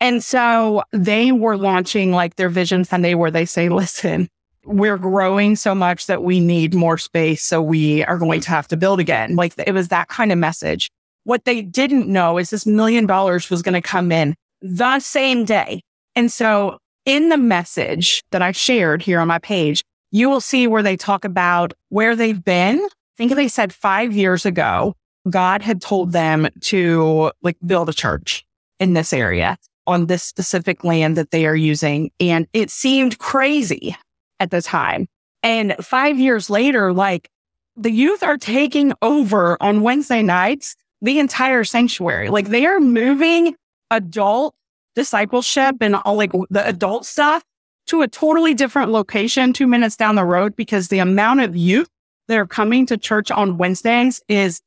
And 0.00 0.24
so 0.24 0.82
they 0.92 1.30
were 1.30 1.56
launching 1.56 2.10
like 2.10 2.36
their 2.36 2.48
Vision 2.48 2.84
Sunday 2.84 3.14
where 3.14 3.30
they 3.30 3.44
say, 3.44 3.68
listen, 3.68 4.28
we're 4.64 4.98
growing 4.98 5.56
so 5.56 5.74
much 5.74 6.06
that 6.06 6.22
we 6.22 6.40
need 6.40 6.74
more 6.74 6.98
space. 6.98 7.42
So 7.42 7.62
we 7.62 8.04
are 8.04 8.18
going 8.18 8.40
to 8.40 8.50
have 8.50 8.68
to 8.68 8.76
build 8.76 9.00
again. 9.00 9.36
Like 9.36 9.54
it 9.58 9.72
was 9.72 9.88
that 9.88 10.08
kind 10.08 10.32
of 10.32 10.38
message. 10.38 10.90
What 11.24 11.44
they 11.44 11.62
didn't 11.62 12.08
know 12.08 12.38
is 12.38 12.50
this 12.50 12.66
million 12.66 13.06
dollars 13.06 13.48
was 13.48 13.62
going 13.62 13.74
to 13.74 13.80
come 13.80 14.10
in 14.10 14.34
the 14.60 14.98
same 14.98 15.44
day. 15.44 15.82
And 16.14 16.30
so 16.30 16.78
in 17.04 17.28
the 17.28 17.36
message 17.36 18.22
that 18.30 18.42
I 18.42 18.52
shared 18.52 19.02
here 19.02 19.20
on 19.20 19.28
my 19.28 19.38
page, 19.38 19.82
you 20.10 20.28
will 20.28 20.40
see 20.40 20.66
where 20.66 20.82
they 20.82 20.96
talk 20.96 21.24
about 21.24 21.72
where 21.88 22.14
they've 22.14 22.42
been. 22.42 22.78
I 22.78 23.16
think 23.16 23.34
they 23.34 23.48
said 23.48 23.72
five 23.72 24.12
years 24.12 24.46
ago, 24.46 24.94
God 25.28 25.62
had 25.62 25.80
told 25.80 26.12
them 26.12 26.48
to 26.62 27.32
like 27.42 27.56
build 27.64 27.88
a 27.88 27.92
church 27.92 28.44
in 28.78 28.94
this 28.94 29.12
area 29.12 29.56
on 29.86 30.06
this 30.06 30.22
specific 30.22 30.84
land 30.84 31.16
that 31.16 31.30
they 31.30 31.46
are 31.46 31.56
using. 31.56 32.10
And 32.20 32.46
it 32.52 32.70
seemed 32.70 33.18
crazy 33.18 33.96
at 34.38 34.50
the 34.50 34.62
time. 34.62 35.08
And 35.42 35.74
five 35.80 36.18
years 36.18 36.48
later, 36.50 36.92
like 36.92 37.28
the 37.76 37.90
youth 37.90 38.22
are 38.22 38.36
taking 38.36 38.92
over 39.02 39.60
on 39.62 39.82
Wednesday 39.82 40.22
nights, 40.22 40.76
the 41.00 41.18
entire 41.18 41.64
sanctuary. 41.64 42.28
Like 42.28 42.48
they 42.48 42.66
are 42.66 42.80
moving 42.80 43.56
adult 43.90 44.54
discipleship 44.94 45.76
and 45.80 45.96
all 45.96 46.16
like 46.16 46.32
the 46.50 46.66
adult 46.66 47.06
stuff 47.06 47.42
to 47.86 48.02
a 48.02 48.08
totally 48.08 48.54
different 48.54 48.90
location 48.90 49.52
two 49.52 49.66
minutes 49.66 49.96
down 49.96 50.14
the 50.14 50.24
road 50.24 50.54
because 50.56 50.88
the 50.88 50.98
amount 50.98 51.40
of 51.40 51.56
youth 51.56 51.88
that 52.28 52.38
are 52.38 52.46
coming 52.46 52.86
to 52.86 52.96
church 52.96 53.30
on 53.30 53.58
Wednesdays 53.58 54.22
is 54.28 54.60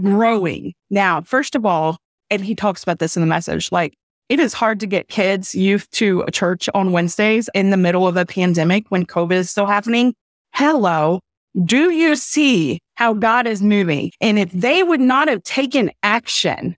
growing. 0.00 0.74
Now, 0.90 1.22
first 1.22 1.54
of 1.54 1.64
all, 1.64 1.98
and 2.30 2.44
he 2.44 2.54
talks 2.54 2.82
about 2.82 2.98
this 2.98 3.16
in 3.16 3.22
the 3.22 3.26
message, 3.26 3.72
like 3.72 3.94
it 4.28 4.38
is 4.38 4.52
hard 4.52 4.78
to 4.80 4.86
get 4.86 5.08
kids, 5.08 5.54
youth 5.54 5.90
to 5.92 6.22
a 6.22 6.30
church 6.30 6.68
on 6.74 6.92
Wednesdays 6.92 7.50
in 7.54 7.70
the 7.70 7.76
middle 7.76 8.06
of 8.06 8.16
a 8.16 8.24
pandemic 8.24 8.86
when 8.88 9.04
COVID 9.04 9.32
is 9.32 9.50
still 9.50 9.66
happening. 9.66 10.14
Hello. 10.54 11.20
Do 11.64 11.90
you 11.90 12.14
see 12.14 12.78
how 12.94 13.14
God 13.14 13.48
is 13.48 13.60
moving? 13.60 14.12
And 14.20 14.38
if 14.38 14.52
they 14.52 14.84
would 14.84 15.00
not 15.00 15.26
have 15.26 15.42
taken 15.42 15.90
action 16.04 16.76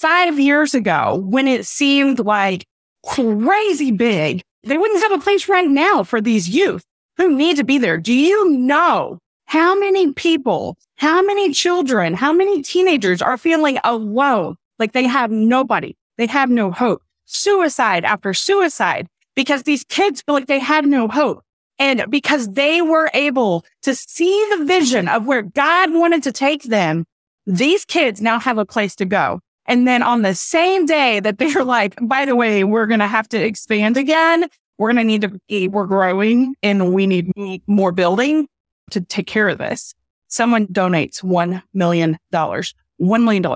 five 0.00 0.40
years 0.40 0.74
ago 0.74 1.22
when 1.26 1.46
it 1.46 1.66
seemed 1.66 2.18
like 2.20 2.66
crazy 3.04 3.92
big, 3.92 4.40
they 4.62 4.78
wouldn't 4.78 5.02
have 5.02 5.12
a 5.12 5.22
place 5.22 5.46
right 5.46 5.68
now 5.68 6.02
for 6.02 6.22
these 6.22 6.48
youth 6.48 6.84
who 7.18 7.36
need 7.36 7.56
to 7.58 7.64
be 7.64 7.76
there. 7.76 7.98
Do 7.98 8.14
you 8.14 8.48
know 8.48 9.18
how 9.44 9.78
many 9.78 10.12
people, 10.14 10.78
how 10.96 11.20
many 11.20 11.52
children, 11.52 12.14
how 12.14 12.32
many 12.32 12.62
teenagers 12.62 13.20
are 13.20 13.36
feeling 13.36 13.78
alone? 13.84 14.56
Like 14.78 14.92
they 14.92 15.06
have 15.06 15.30
nobody. 15.30 15.94
They 16.16 16.26
have 16.26 16.48
no 16.48 16.70
hope. 16.70 17.02
Suicide 17.26 18.04
after 18.04 18.32
suicide 18.32 19.06
because 19.36 19.64
these 19.64 19.84
kids 19.84 20.22
feel 20.22 20.34
like 20.34 20.46
they 20.46 20.60
had 20.60 20.86
no 20.86 21.08
hope. 21.08 21.42
And 21.78 22.04
because 22.08 22.48
they 22.48 22.80
were 22.80 23.10
able 23.12 23.66
to 23.82 23.94
see 23.94 24.46
the 24.56 24.64
vision 24.64 25.08
of 25.08 25.26
where 25.26 25.42
God 25.42 25.92
wanted 25.92 26.22
to 26.22 26.32
take 26.32 26.62
them, 26.62 27.04
these 27.46 27.84
kids 27.84 28.22
now 28.22 28.38
have 28.38 28.56
a 28.56 28.66
place 28.66 28.94
to 28.96 29.04
go. 29.04 29.40
And 29.70 29.86
then 29.86 30.02
on 30.02 30.22
the 30.22 30.34
same 30.34 30.84
day 30.84 31.20
that 31.20 31.38
they're 31.38 31.64
like, 31.64 31.94
by 32.02 32.24
the 32.24 32.34
way, 32.34 32.64
we're 32.64 32.86
going 32.86 32.98
to 32.98 33.06
have 33.06 33.28
to 33.28 33.38
expand 33.38 33.96
again. 33.96 34.48
We're 34.78 34.88
going 34.88 34.96
to 34.96 35.04
need 35.04 35.20
to 35.20 35.40
be, 35.48 35.68
We're 35.68 35.86
growing 35.86 36.56
and 36.60 36.92
we 36.92 37.06
need 37.06 37.30
more 37.68 37.92
building 37.92 38.48
to 38.90 39.00
take 39.00 39.28
care 39.28 39.48
of 39.48 39.58
this. 39.58 39.94
Someone 40.26 40.66
donates 40.66 41.22
$1 41.22 41.62
million, 41.72 42.18
$1 42.32 42.74
million 43.00 43.46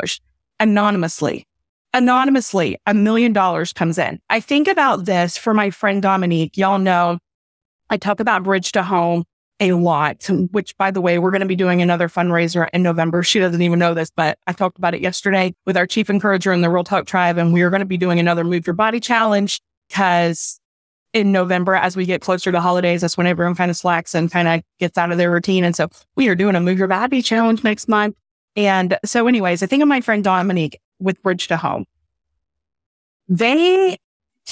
anonymously. 0.60 1.46
Anonymously, 1.92 2.76
a 2.86 2.94
million 2.94 3.32
dollars 3.32 3.72
comes 3.72 3.98
in. 3.98 4.20
I 4.30 4.38
think 4.38 4.68
about 4.68 5.06
this 5.06 5.36
for 5.36 5.52
my 5.52 5.70
friend 5.70 6.00
Dominique. 6.00 6.56
Y'all 6.56 6.78
know 6.78 7.18
I 7.90 7.96
talk 7.96 8.20
about 8.20 8.44
Bridge 8.44 8.70
to 8.72 8.84
Home 8.84 9.24
a 9.60 9.72
lot, 9.72 10.28
which 10.50 10.76
by 10.76 10.90
the 10.90 11.00
way, 11.00 11.18
we're 11.18 11.30
going 11.30 11.40
to 11.40 11.46
be 11.46 11.56
doing 11.56 11.80
another 11.80 12.08
fundraiser 12.08 12.68
in 12.72 12.82
November. 12.82 13.22
She 13.22 13.38
doesn't 13.38 13.62
even 13.62 13.78
know 13.78 13.94
this, 13.94 14.10
but 14.14 14.38
I 14.46 14.52
talked 14.52 14.78
about 14.78 14.94
it 14.94 15.00
yesterday 15.00 15.54
with 15.64 15.76
our 15.76 15.86
chief 15.86 16.10
encourager 16.10 16.52
in 16.52 16.60
the 16.60 16.70
Real 16.70 16.84
Talk 16.84 17.06
tribe. 17.06 17.38
And 17.38 17.52
we 17.52 17.62
are 17.62 17.70
going 17.70 17.80
to 17.80 17.86
be 17.86 17.96
doing 17.96 18.18
another 18.18 18.44
Move 18.44 18.66
Your 18.66 18.74
Body 18.74 19.00
challenge 19.00 19.60
because 19.88 20.60
in 21.12 21.30
November, 21.30 21.76
as 21.76 21.96
we 21.96 22.04
get 22.04 22.20
closer 22.20 22.50
to 22.50 22.60
holidays, 22.60 23.02
that's 23.02 23.16
when 23.16 23.28
everyone 23.28 23.54
kind 23.54 23.70
of 23.70 23.76
slacks 23.76 24.14
and 24.14 24.30
kind 24.30 24.48
of 24.48 24.62
gets 24.80 24.98
out 24.98 25.12
of 25.12 25.18
their 25.18 25.30
routine. 25.30 25.62
And 25.62 25.76
so 25.76 25.88
we 26.16 26.28
are 26.28 26.34
doing 26.34 26.56
a 26.56 26.60
Move 26.60 26.78
Your 26.78 26.88
Body 26.88 27.22
challenge 27.22 27.62
next 27.62 27.86
month. 27.88 28.16
And 28.56 28.98
so 29.04 29.26
anyways, 29.28 29.62
I 29.62 29.66
think 29.66 29.82
of 29.82 29.88
my 29.88 30.00
friend 30.00 30.24
Dominique 30.24 30.80
with 30.98 31.22
Bridge 31.22 31.46
to 31.48 31.56
Home. 31.56 31.84
They 33.28 33.98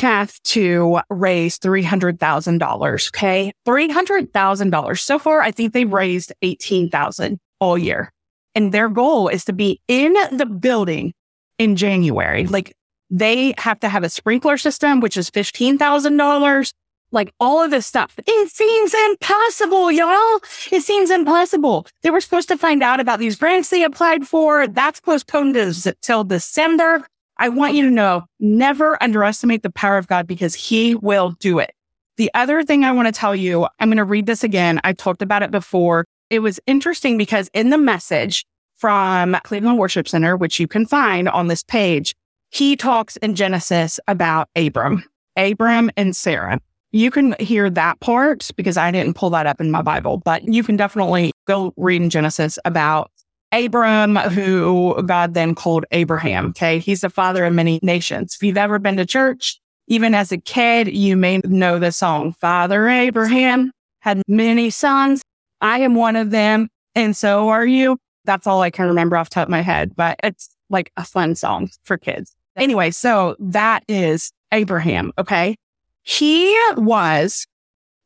have 0.00 0.40
to 0.44 1.00
raise 1.10 1.58
$300,000. 1.58 3.08
Okay. 3.08 3.52
$300,000. 3.66 4.98
So 4.98 5.18
far, 5.18 5.40
I 5.40 5.50
think 5.50 5.72
they've 5.72 5.92
raised 5.92 6.32
18,000 6.42 7.38
all 7.60 7.76
year. 7.76 8.10
And 8.54 8.72
their 8.72 8.88
goal 8.88 9.28
is 9.28 9.44
to 9.46 9.52
be 9.52 9.80
in 9.88 10.14
the 10.30 10.46
building 10.46 11.12
in 11.58 11.76
January. 11.76 12.46
Like 12.46 12.74
they 13.10 13.54
have 13.58 13.80
to 13.80 13.88
have 13.88 14.04
a 14.04 14.08
sprinkler 14.08 14.56
system, 14.56 15.00
which 15.00 15.16
is 15.16 15.30
$15,000. 15.30 16.72
Like 17.14 17.30
all 17.38 17.62
of 17.62 17.70
this 17.70 17.86
stuff. 17.86 18.14
It 18.26 18.50
seems 18.50 18.94
impossible, 18.94 19.92
y'all. 19.92 20.40
It 20.70 20.82
seems 20.82 21.10
impossible. 21.10 21.86
They 22.02 22.08
were 22.08 22.22
supposed 22.22 22.48
to 22.48 22.56
find 22.56 22.82
out 22.82 23.00
about 23.00 23.18
these 23.18 23.36
grants 23.36 23.68
they 23.68 23.84
applied 23.84 24.26
for. 24.26 24.66
That's 24.66 24.98
postponed 24.98 25.54
till 26.00 26.24
December. 26.24 27.06
I 27.42 27.48
want 27.48 27.74
you 27.74 27.82
to 27.82 27.90
know 27.90 28.22
never 28.38 29.02
underestimate 29.02 29.64
the 29.64 29.72
power 29.72 29.98
of 29.98 30.06
God 30.06 30.28
because 30.28 30.54
he 30.54 30.94
will 30.94 31.30
do 31.40 31.58
it. 31.58 31.74
The 32.16 32.30
other 32.34 32.62
thing 32.62 32.84
I 32.84 32.92
want 32.92 33.08
to 33.08 33.12
tell 33.12 33.34
you, 33.34 33.66
I'm 33.80 33.88
going 33.88 33.96
to 33.96 34.04
read 34.04 34.26
this 34.26 34.44
again. 34.44 34.80
I 34.84 34.92
talked 34.92 35.22
about 35.22 35.42
it 35.42 35.50
before. 35.50 36.04
It 36.30 36.38
was 36.38 36.60
interesting 36.68 37.18
because 37.18 37.50
in 37.52 37.70
the 37.70 37.78
message 37.78 38.46
from 38.76 39.36
Cleveland 39.42 39.78
Worship 39.78 40.06
Center, 40.06 40.36
which 40.36 40.60
you 40.60 40.68
can 40.68 40.86
find 40.86 41.28
on 41.28 41.48
this 41.48 41.64
page, 41.64 42.14
he 42.50 42.76
talks 42.76 43.16
in 43.16 43.34
Genesis 43.34 43.98
about 44.06 44.48
Abram, 44.54 45.02
Abram 45.36 45.90
and 45.96 46.14
Sarah. 46.14 46.60
You 46.92 47.10
can 47.10 47.34
hear 47.40 47.68
that 47.70 47.98
part 47.98 48.52
because 48.56 48.76
I 48.76 48.92
didn't 48.92 49.14
pull 49.14 49.30
that 49.30 49.48
up 49.48 49.60
in 49.60 49.72
my 49.72 49.82
Bible, 49.82 50.18
but 50.18 50.46
you 50.46 50.62
can 50.62 50.76
definitely 50.76 51.32
go 51.48 51.74
read 51.76 52.02
in 52.02 52.08
Genesis 52.08 52.56
about 52.64 53.10
Abram, 53.52 54.16
who 54.16 55.02
God 55.04 55.34
then 55.34 55.54
called 55.54 55.84
Abraham. 55.90 56.48
Okay. 56.48 56.78
He's 56.78 57.02
the 57.02 57.10
father 57.10 57.44
of 57.44 57.52
many 57.52 57.78
nations. 57.82 58.34
If 58.34 58.42
you've 58.42 58.56
ever 58.56 58.78
been 58.78 58.96
to 58.96 59.06
church, 59.06 59.60
even 59.88 60.14
as 60.14 60.32
a 60.32 60.38
kid, 60.38 60.88
you 60.88 61.16
may 61.16 61.38
know 61.44 61.78
the 61.78 61.92
song, 61.92 62.32
Father 62.32 62.88
Abraham 62.88 63.72
had 64.00 64.22
many 64.26 64.70
sons. 64.70 65.22
I 65.60 65.78
am 65.80 65.94
one 65.94 66.16
of 66.16 66.30
them. 66.30 66.68
And 66.94 67.16
so 67.16 67.48
are 67.48 67.66
you. 67.66 67.98
That's 68.24 68.46
all 68.46 68.62
I 68.62 68.70
can 68.70 68.86
remember 68.86 69.16
off 69.16 69.30
top 69.30 69.44
of 69.44 69.50
my 69.50 69.60
head, 69.60 69.94
but 69.96 70.18
it's 70.22 70.48
like 70.70 70.92
a 70.96 71.04
fun 71.04 71.34
song 71.34 71.70
for 71.82 71.98
kids. 71.98 72.34
Anyway, 72.56 72.90
so 72.90 73.36
that 73.38 73.84
is 73.88 74.32
Abraham. 74.52 75.12
Okay. 75.18 75.56
He 76.02 76.56
was 76.76 77.46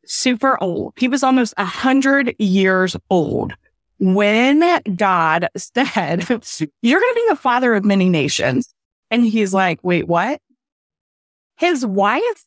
super 0.05 0.61
old. 0.61 0.93
He 0.97 1.07
was 1.07 1.23
almost 1.23 1.53
a 1.57 1.65
hundred 1.65 2.35
years 2.39 2.95
old 3.09 3.53
when 3.99 4.61
God 4.95 5.49
said, 5.57 6.27
you're 6.81 6.99
going 6.99 7.13
to 7.13 7.21
be 7.21 7.25
the 7.29 7.35
father 7.35 7.73
of 7.73 7.85
many 7.85 8.09
nations. 8.09 8.73
And 9.09 9.25
he's 9.25 9.53
like, 9.53 9.79
wait, 9.83 10.07
what? 10.07 10.41
His 11.57 11.85
wife, 11.85 12.45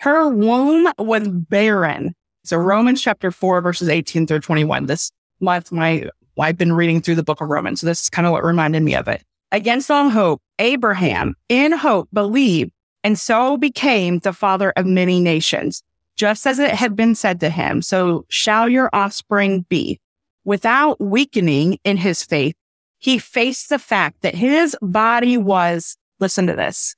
her 0.00 0.28
womb 0.28 0.92
was 0.98 1.28
barren. 1.28 2.14
So 2.44 2.58
Romans 2.58 3.00
chapter 3.00 3.30
four, 3.30 3.60
verses 3.60 3.88
18 3.88 4.26
through 4.26 4.40
21. 4.40 4.86
This 4.86 5.10
month, 5.40 5.72
my, 5.72 6.08
I've 6.38 6.58
been 6.58 6.72
reading 6.74 7.00
through 7.00 7.14
the 7.14 7.22
book 7.22 7.40
of 7.40 7.48
Romans. 7.48 7.80
So 7.80 7.86
this 7.86 8.02
is 8.02 8.10
kind 8.10 8.26
of 8.26 8.32
what 8.32 8.44
reminded 8.44 8.82
me 8.82 8.94
of 8.94 9.08
it. 9.08 9.22
Against 9.50 9.90
all 9.90 10.10
hope, 10.10 10.42
Abraham 10.58 11.36
in 11.48 11.72
hope 11.72 12.08
believed 12.12 12.72
and 13.04 13.18
so 13.18 13.56
became 13.56 14.18
the 14.18 14.32
father 14.32 14.72
of 14.76 14.86
many 14.86 15.20
nations, 15.20 15.82
just 16.16 16.46
as 16.46 16.58
it 16.58 16.70
had 16.70 16.96
been 16.96 17.14
said 17.14 17.38
to 17.40 17.50
him. 17.50 17.82
So 17.82 18.24
shall 18.28 18.68
your 18.68 18.88
offspring 18.92 19.66
be. 19.68 20.00
Without 20.44 21.00
weakening 21.00 21.78
in 21.84 21.96
his 21.96 22.22
faith, 22.22 22.54
he 22.98 23.18
faced 23.18 23.68
the 23.68 23.78
fact 23.78 24.22
that 24.22 24.34
his 24.34 24.76
body 24.80 25.36
was, 25.36 25.96
listen 26.20 26.46
to 26.46 26.54
this, 26.54 26.94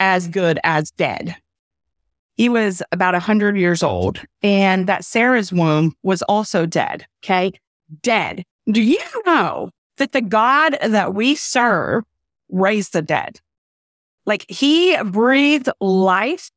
as 0.00 0.28
good 0.28 0.58
as 0.64 0.90
dead. 0.92 1.36
He 2.34 2.48
was 2.48 2.82
about 2.92 3.14
100 3.14 3.56
years 3.56 3.82
old 3.82 4.20
and 4.42 4.86
that 4.86 5.04
Sarah's 5.04 5.52
womb 5.52 5.94
was 6.04 6.22
also 6.22 6.66
dead. 6.66 7.04
Okay. 7.24 7.52
Dead. 8.02 8.44
Do 8.70 8.80
you 8.80 9.00
know 9.26 9.70
that 9.96 10.12
the 10.12 10.20
God 10.20 10.78
that 10.80 11.14
we 11.14 11.34
serve 11.34 12.04
raised 12.48 12.92
the 12.92 13.02
dead? 13.02 13.40
Like 14.24 14.44
he 14.48 14.96
breathed 15.02 15.68
life 15.80 16.52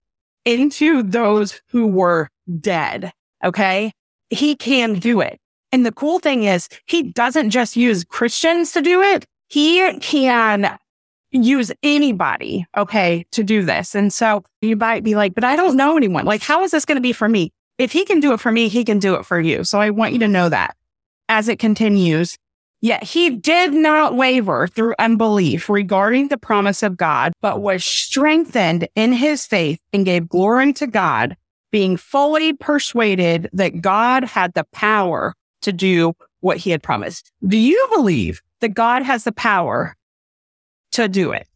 into 0.46 1.02
those 1.02 1.60
who 1.70 1.88
were 1.88 2.30
dead. 2.60 3.12
Okay. 3.44 3.92
He 4.30 4.56
can 4.56 5.00
do 5.00 5.20
it. 5.20 5.41
And 5.72 5.86
the 5.86 5.92
cool 5.92 6.20
thing 6.20 6.44
is 6.44 6.68
he 6.86 7.04
doesn't 7.04 7.50
just 7.50 7.76
use 7.76 8.04
Christians 8.04 8.72
to 8.74 8.82
do 8.82 9.02
it. 9.02 9.26
He 9.48 9.92
can 10.00 10.78
use 11.32 11.72
anybody, 11.82 12.66
okay, 12.78 13.26
to 13.32 13.44
do 13.44 13.64
this. 13.64 13.96
And 13.96 14.12
so 14.12 14.44
you 14.62 14.76
might 14.76 15.04
be 15.04 15.16
like, 15.16 15.34
but 15.34 15.44
I 15.44 15.56
don't 15.56 15.78
know 15.78 15.96
anyone. 15.96 16.26
Like, 16.26 16.42
how 16.42 16.64
is 16.64 16.72
this 16.72 16.86
going 16.86 16.98
to 16.98 17.02
be 17.02 17.14
for 17.14 17.30
me? 17.30 17.52
If 17.78 17.92
he 17.92 18.06
can 18.06 18.20
do 18.20 18.34
it 18.34 18.40
for 18.40 18.52
me, 18.52 18.68
he 18.68 18.84
can 18.84 19.00
do 19.00 19.16
it 19.16 19.26
for 19.26 19.40
you. 19.40 19.64
So 19.64 19.80
I 19.80 19.90
want 19.90 20.14
you 20.14 20.20
to 20.20 20.28
know 20.28 20.50
that 20.50 20.76
as 21.30 21.48
it 21.48 21.58
continues. 21.58 22.38
Yet 22.82 23.04
he 23.04 23.30
did 23.30 23.74
not 23.74 24.16
waver 24.16 24.68
through 24.68 24.96
unbelief 25.00 25.70
regarding 25.70 26.28
the 26.28 26.38
promise 26.38 26.84
of 26.84 26.98
God, 26.98 27.32
but 27.42 27.62
was 27.62 27.86
strengthened 27.86 28.88
in 28.96 29.14
his 29.14 29.46
faith 29.46 29.80
and 29.94 30.04
gave 30.04 30.28
glory 30.28 30.74
to 30.74 30.88
God, 30.88 31.38
being 31.72 31.96
fully 31.96 32.54
persuaded 32.54 33.50
that 33.54 33.82
God 33.82 34.24
had 34.26 34.54
the 34.54 34.66
power 34.74 35.34
to 35.62 35.74
do 35.74 36.14
what 36.40 36.58
he 36.58 36.72
had 36.72 36.84
promised. 36.84 37.32
Do 37.48 37.58
you 37.58 37.88
believe 37.94 38.42
that 38.60 38.70
God 38.70 39.04
has 39.04 39.24
the 39.24 39.32
power 39.32 39.96
to 40.94 41.08
do 41.08 41.32
it? 41.32 41.48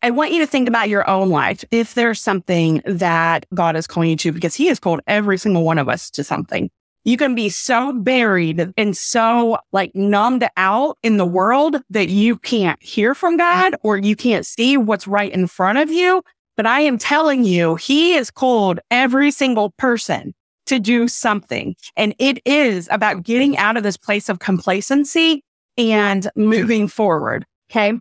I 0.00 0.10
want 0.10 0.32
you 0.32 0.38
to 0.40 0.46
think 0.46 0.68
about 0.68 0.88
your 0.88 1.08
own 1.10 1.28
life. 1.28 1.64
If 1.72 1.94
there's 1.94 2.20
something 2.20 2.82
that 2.84 3.46
God 3.52 3.74
is 3.74 3.88
calling 3.88 4.10
you 4.10 4.16
to, 4.16 4.32
because 4.32 4.54
he 4.54 4.66
has 4.66 4.78
called 4.78 5.00
every 5.08 5.38
single 5.38 5.64
one 5.64 5.78
of 5.78 5.88
us 5.88 6.10
to 6.10 6.22
something. 6.22 6.70
You 7.04 7.16
can 7.16 7.34
be 7.34 7.48
so 7.48 7.92
buried 7.92 8.72
and 8.76 8.96
so 8.96 9.58
like 9.72 9.94
numbed 9.94 10.46
out 10.56 10.98
in 11.02 11.16
the 11.16 11.26
world 11.26 11.82
that 11.90 12.10
you 12.10 12.36
can't 12.36 12.80
hear 12.82 13.14
from 13.14 13.36
God 13.36 13.76
or 13.82 13.96
you 13.96 14.14
can't 14.14 14.44
see 14.44 14.76
what's 14.76 15.08
right 15.08 15.32
in 15.32 15.46
front 15.46 15.78
of 15.78 15.90
you. 15.90 16.22
But 16.56 16.66
I 16.66 16.80
am 16.80 16.98
telling 16.98 17.44
you, 17.44 17.76
he 17.76 18.12
has 18.12 18.30
called 18.30 18.80
every 18.90 19.30
single 19.30 19.70
person 19.78 20.34
to 20.68 20.78
do 20.78 21.08
something. 21.08 21.74
And 21.96 22.14
it 22.18 22.40
is 22.44 22.88
about 22.90 23.22
getting 23.22 23.56
out 23.56 23.76
of 23.76 23.82
this 23.82 23.96
place 23.96 24.28
of 24.28 24.38
complacency 24.38 25.42
and 25.76 26.30
moving 26.36 26.88
forward. 26.88 27.44
Okay. 27.70 27.98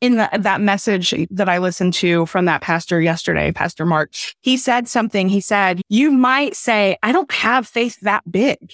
In 0.00 0.16
the, 0.16 0.30
that 0.32 0.62
message 0.62 1.14
that 1.30 1.48
I 1.48 1.58
listened 1.58 1.92
to 1.94 2.24
from 2.24 2.46
that 2.46 2.62
pastor 2.62 3.02
yesterday, 3.02 3.52
Pastor 3.52 3.84
Mark, 3.84 4.12
he 4.40 4.56
said 4.56 4.88
something. 4.88 5.28
He 5.28 5.42
said, 5.42 5.82
you 5.90 6.10
might 6.10 6.56
say, 6.56 6.96
I 7.02 7.12
don't 7.12 7.30
have 7.32 7.66
faith 7.66 8.00
that 8.00 8.22
big. 8.30 8.72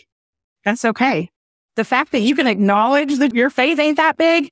That's 0.64 0.84
okay. 0.84 1.30
The 1.74 1.84
fact 1.84 2.12
that 2.12 2.20
you 2.20 2.36
can 2.36 2.46
acknowledge 2.46 3.18
that 3.18 3.34
your 3.34 3.50
faith 3.50 3.80
ain't 3.80 3.96
that 3.96 4.16
big, 4.16 4.50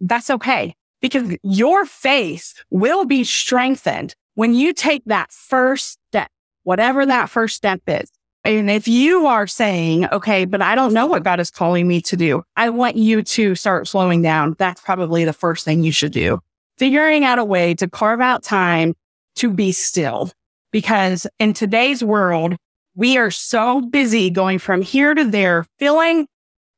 that's 0.00 0.30
okay 0.30 0.74
because 1.02 1.36
your 1.42 1.84
faith 1.84 2.54
will 2.70 3.04
be 3.04 3.24
strengthened 3.24 4.14
when 4.34 4.54
you 4.54 4.72
take 4.72 5.04
that 5.06 5.30
first 5.30 5.98
step 6.08 6.30
whatever 6.64 7.04
that 7.06 7.30
first 7.30 7.56
step 7.56 7.80
is. 7.86 8.10
And 8.44 8.70
if 8.70 8.88
you 8.88 9.26
are 9.26 9.46
saying, 9.46 10.06
okay, 10.06 10.44
but 10.44 10.60
I 10.60 10.74
don't 10.74 10.92
know 10.92 11.06
what 11.06 11.22
God 11.22 11.38
is 11.38 11.50
calling 11.50 11.86
me 11.86 12.00
to 12.02 12.16
do, 12.16 12.42
I 12.56 12.70
want 12.70 12.96
you 12.96 13.22
to 13.22 13.54
start 13.54 13.86
slowing 13.86 14.20
down. 14.20 14.56
That's 14.58 14.80
probably 14.80 15.24
the 15.24 15.32
first 15.32 15.64
thing 15.64 15.84
you 15.84 15.92
should 15.92 16.12
do. 16.12 16.40
Figuring 16.76 17.24
out 17.24 17.38
a 17.38 17.44
way 17.44 17.74
to 17.74 17.88
carve 17.88 18.20
out 18.20 18.42
time 18.42 18.94
to 19.36 19.50
be 19.50 19.70
still. 19.70 20.32
Because 20.72 21.26
in 21.38 21.52
today's 21.52 22.02
world, 22.02 22.56
we 22.96 23.16
are 23.16 23.30
so 23.30 23.80
busy 23.80 24.28
going 24.28 24.58
from 24.58 24.82
here 24.82 25.14
to 25.14 25.24
there, 25.24 25.64
filling 25.78 26.26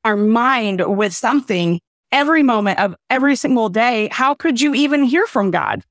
our 0.04 0.16
mind 0.16 0.82
with 0.96 1.14
something 1.14 1.80
every 2.12 2.42
moment 2.42 2.78
of 2.78 2.94
every 3.08 3.36
single 3.36 3.68
day. 3.68 4.08
How 4.12 4.34
could 4.34 4.60
you 4.60 4.74
even 4.74 5.04
hear 5.04 5.26
from 5.26 5.50
God? 5.50 5.82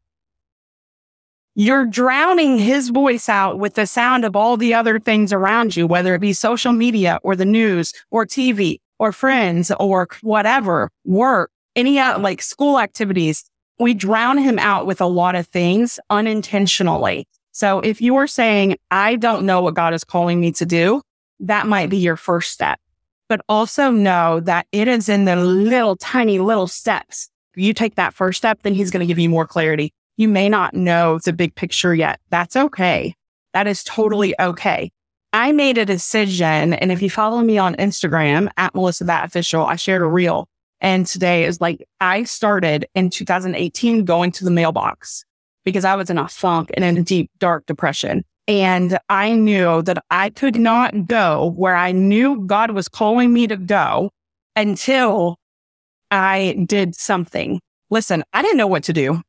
You're 1.55 1.85
drowning 1.85 2.57
his 2.57 2.89
voice 2.89 3.29
out 3.29 3.59
with 3.59 3.75
the 3.75 3.85
sound 3.85 4.25
of 4.25 4.35
all 4.35 4.57
the 4.57 4.73
other 4.73 4.99
things 4.99 5.31
around 5.31 5.75
you, 5.75 5.85
whether 5.85 6.15
it 6.15 6.21
be 6.21 6.33
social 6.33 6.73
media 6.73 7.19
or 7.21 7.35
the 7.35 7.45
news 7.45 7.93
or 8.09 8.25
TV 8.25 8.79
or 8.97 9.11
friends 9.11 9.71
or 9.79 10.07
whatever, 10.21 10.89
work, 11.05 11.51
any 11.75 11.99
uh, 11.99 12.17
like 12.17 12.41
school 12.41 12.79
activities. 12.79 13.43
We 13.79 13.93
drown 13.93 14.37
him 14.39 14.57
out 14.57 14.87
with 14.87 14.99
a 14.99 15.05
lot 15.05 15.35
of 15.35 15.47
things 15.47 15.99
unintentionally. 16.09 17.27
So 17.51 17.81
if 17.81 18.01
you 18.01 18.15
are 18.15 18.27
saying, 18.27 18.77
I 18.89 19.15
don't 19.15 19.45
know 19.45 19.61
what 19.61 19.75
God 19.75 19.93
is 19.93 20.03
calling 20.03 20.39
me 20.39 20.51
to 20.53 20.65
do, 20.65 21.01
that 21.39 21.67
might 21.67 21.89
be 21.89 21.97
your 21.97 22.15
first 22.15 22.51
step. 22.51 22.79
But 23.29 23.41
also 23.47 23.91
know 23.91 24.39
that 24.41 24.65
it 24.71 24.87
is 24.87 25.07
in 25.07 25.25
the 25.25 25.35
little 25.35 25.95
tiny 25.97 26.39
little 26.39 26.67
steps. 26.67 27.29
If 27.55 27.63
you 27.63 27.73
take 27.73 27.95
that 27.95 28.13
first 28.15 28.37
step, 28.37 28.59
then 28.63 28.73
he's 28.73 28.89
going 28.89 29.01
to 29.01 29.05
give 29.05 29.19
you 29.19 29.29
more 29.29 29.45
clarity 29.45 29.93
you 30.17 30.27
may 30.27 30.49
not 30.49 30.73
know 30.73 31.19
the 31.19 31.33
big 31.33 31.55
picture 31.55 31.93
yet. 31.95 32.19
That's 32.29 32.55
okay. 32.55 33.15
That 33.53 33.67
is 33.67 33.83
totally 33.83 34.35
okay. 34.39 34.91
I 35.31 35.51
made 35.51 35.77
a 35.77 35.85
decision. 35.85 36.73
And 36.73 36.91
if 36.91 37.01
you 37.01 37.09
follow 37.09 37.41
me 37.41 37.57
on 37.57 37.75
Instagram 37.75 38.49
at 38.57 38.75
Melissa 38.75 39.05
Batt 39.05 39.25
Official, 39.25 39.65
I 39.65 39.75
shared 39.75 40.01
a 40.01 40.05
reel. 40.05 40.47
And 40.79 41.07
today 41.07 41.45
is 41.45 41.59
like, 41.59 41.87
I 42.01 42.23
started 42.23 42.85
in 42.93 43.09
2018 43.09 44.05
going 44.05 44.31
to 44.33 44.43
the 44.43 44.51
mailbox 44.51 45.25
because 45.63 45.85
I 45.85 45.95
was 45.95 46.09
in 46.09 46.17
a 46.17 46.27
funk 46.27 46.69
and 46.75 46.83
in 46.83 46.97
a 46.97 47.03
deep, 47.03 47.31
dark 47.39 47.65
depression. 47.65 48.23
And 48.47 48.99
I 49.09 49.33
knew 49.33 49.81
that 49.83 50.03
I 50.11 50.29
could 50.29 50.57
not 50.57 51.07
go 51.07 51.53
where 51.55 51.75
I 51.75 51.93
knew 51.93 52.45
God 52.45 52.71
was 52.71 52.89
calling 52.89 53.31
me 53.31 53.47
to 53.47 53.55
go 53.55 54.11
until 54.55 55.37
I 56.11 56.65
did 56.67 56.95
something. 56.95 57.61
Listen, 57.89 58.23
I 58.33 58.41
didn't 58.41 58.57
know 58.57 58.67
what 58.67 58.83
to 58.83 58.93
do 58.93 59.21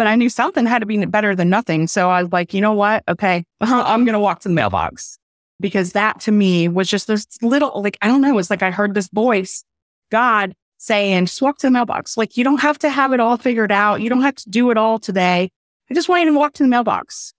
but 0.00 0.06
I 0.06 0.14
knew 0.14 0.30
something 0.30 0.64
had 0.64 0.78
to 0.78 0.86
be 0.86 1.04
better 1.04 1.36
than 1.36 1.50
nothing. 1.50 1.86
So 1.86 2.08
I 2.08 2.22
was 2.22 2.32
like, 2.32 2.54
you 2.54 2.62
know 2.62 2.72
what? 2.72 3.04
Okay, 3.06 3.44
I'm 3.60 4.06
going 4.06 4.14
to 4.14 4.18
walk 4.18 4.40
to 4.40 4.48
the 4.48 4.54
mailbox 4.54 5.18
because 5.60 5.92
that 5.92 6.20
to 6.20 6.32
me 6.32 6.68
was 6.68 6.88
just 6.88 7.06
this 7.06 7.26
little, 7.42 7.82
like, 7.82 7.98
I 8.00 8.08
don't 8.08 8.22
know. 8.22 8.38
It's 8.38 8.48
like 8.48 8.62
I 8.62 8.70
heard 8.70 8.94
this 8.94 9.10
voice, 9.12 9.62
God 10.10 10.54
saying, 10.78 11.26
just 11.26 11.42
walk 11.42 11.58
to 11.58 11.66
the 11.66 11.70
mailbox. 11.70 12.16
Like, 12.16 12.38
you 12.38 12.44
don't 12.44 12.62
have 12.62 12.78
to 12.78 12.88
have 12.88 13.12
it 13.12 13.20
all 13.20 13.36
figured 13.36 13.70
out. 13.70 14.00
You 14.00 14.08
don't 14.08 14.22
have 14.22 14.36
to 14.36 14.48
do 14.48 14.70
it 14.70 14.78
all 14.78 14.98
today. 14.98 15.50
I 15.90 15.94
just 15.94 16.08
want 16.08 16.24
you 16.24 16.32
to 16.32 16.38
walk 16.38 16.54
to 16.54 16.62
the 16.62 16.68
mailbox 16.70 17.34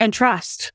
and 0.00 0.12
trust 0.12 0.72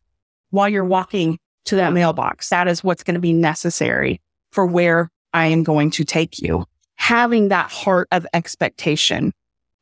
while 0.51 0.69
you're 0.69 0.85
walking 0.85 1.39
to 1.65 1.75
that 1.75 1.91
mailbox. 1.91 2.47
That 2.47 2.69
is 2.69 2.85
what's 2.85 3.03
going 3.03 3.15
to 3.15 3.19
be 3.19 3.33
necessary 3.33 4.21
for 4.53 4.65
where 4.65 5.11
I 5.33 5.47
am 5.47 5.63
going 5.63 5.91
to 5.91 6.05
take 6.05 6.39
you. 6.39 6.63
Having 6.95 7.49
that 7.49 7.69
heart 7.69 8.07
of 8.13 8.25
expectation 8.33 9.33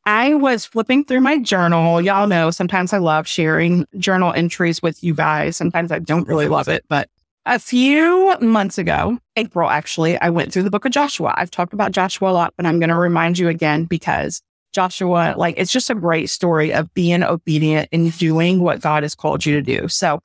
I 0.06 0.36
was 0.36 0.66
flipping 0.66 1.04
through 1.04 1.22
my 1.22 1.40
journal. 1.40 2.00
Y'all 2.00 2.28
know 2.28 2.52
sometimes 2.52 2.94
I 2.94 3.00
love 3.00 3.28
sharing 3.28 3.86
journal 3.98 4.34
entries 4.34 4.82
with 4.82 5.04
you 5.04 5.16
guys. 5.16 5.58
Sometimes 5.58 5.92
I 5.92 6.00
don't 6.00 6.28
really 6.28 6.48
love 6.48 6.68
it, 6.68 6.86
but 6.88 7.10
a 7.48 7.60
few 7.60 8.36
months 8.40 8.78
ago, 8.78 9.20
April 9.36 9.70
actually, 9.70 10.18
I 10.20 10.30
went 10.30 10.52
through 10.52 10.64
the 10.64 10.72
book 10.72 10.86
of 10.86 10.92
Joshua. 10.92 11.34
I've 11.38 11.52
talked 11.52 11.74
about 11.74 11.92
Joshua 11.92 12.32
a 12.32 12.34
lot, 12.34 12.54
but 12.58 12.66
I'm 12.66 12.80
going 12.80 12.90
to 12.90 12.96
remind 12.96 13.38
you 13.38 13.50
again 13.50 13.86
because 13.86 14.42
Joshua, 14.74 15.36
like, 15.38 15.56
it's 15.58 15.72
just 15.72 15.90
a 15.90 15.96
great 15.96 16.30
story 16.30 16.74
of 16.74 16.94
being 16.94 17.24
obedient 17.24 17.90
and 17.92 18.16
doing 18.18 18.62
what 18.62 18.82
God 18.82 19.04
has 19.04 19.16
called 19.16 19.46
you 19.46 19.54
to 19.56 19.62
do. 19.62 19.88
So 19.88 20.20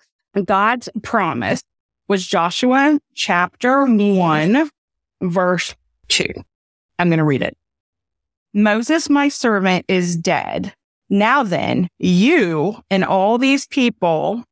God's 0.44 0.88
promise 1.02 1.62
was 2.08 2.26
Joshua 2.26 2.98
chapter 3.14 3.84
1, 3.84 4.70
verse 5.22 5.74
2. 6.08 6.26
I'm 6.98 7.08
going 7.08 7.18
to 7.18 7.24
read 7.24 7.42
it. 7.42 7.56
Moses, 8.52 9.08
my 9.08 9.28
servant, 9.28 9.84
is 9.88 10.16
dead. 10.16 10.74
Now 11.08 11.42
then, 11.42 11.88
you 11.98 12.76
and 12.90 13.04
all 13.04 13.38
these 13.38 13.66
people 13.66 14.44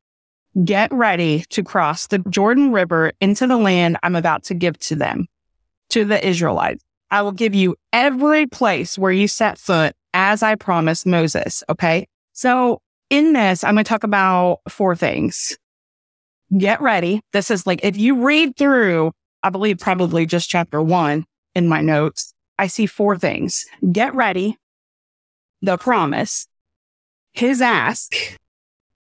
get 0.64 0.92
ready 0.92 1.44
to 1.50 1.62
cross 1.62 2.06
the 2.08 2.18
Jordan 2.30 2.72
River 2.72 3.12
into 3.20 3.46
the 3.46 3.56
land 3.56 3.96
I'm 4.02 4.16
about 4.16 4.44
to 4.44 4.54
give 4.54 4.78
to 4.80 4.96
them, 4.96 5.26
to 5.90 6.04
the 6.04 6.26
Israelites. 6.26 6.84
I 7.10 7.22
will 7.22 7.32
give 7.32 7.54
you 7.54 7.76
every 7.92 8.46
place 8.46 8.98
where 8.98 9.12
you 9.12 9.28
set 9.28 9.58
foot 9.58 9.94
as 10.14 10.42
I 10.42 10.56
promised 10.56 11.06
Moses. 11.06 11.62
Okay. 11.68 12.06
So 12.32 12.80
in 13.10 13.32
this, 13.32 13.64
I'm 13.64 13.74
going 13.74 13.84
to 13.84 13.88
talk 13.88 14.04
about 14.04 14.60
four 14.68 14.94
things. 14.94 15.56
Get 16.56 16.80
ready. 16.80 17.20
This 17.32 17.50
is 17.50 17.66
like, 17.66 17.80
if 17.82 17.96
you 17.96 18.24
read 18.24 18.56
through, 18.56 19.12
I 19.42 19.50
believe 19.50 19.78
probably 19.78 20.26
just 20.26 20.50
chapter 20.50 20.82
one 20.82 21.24
in 21.54 21.68
my 21.68 21.80
notes, 21.80 22.32
I 22.58 22.66
see 22.66 22.86
four 22.86 23.16
things. 23.16 23.64
Get 23.92 24.14
ready, 24.14 24.56
the 25.62 25.78
promise, 25.78 26.46
his 27.32 27.62
ask, 27.62 28.12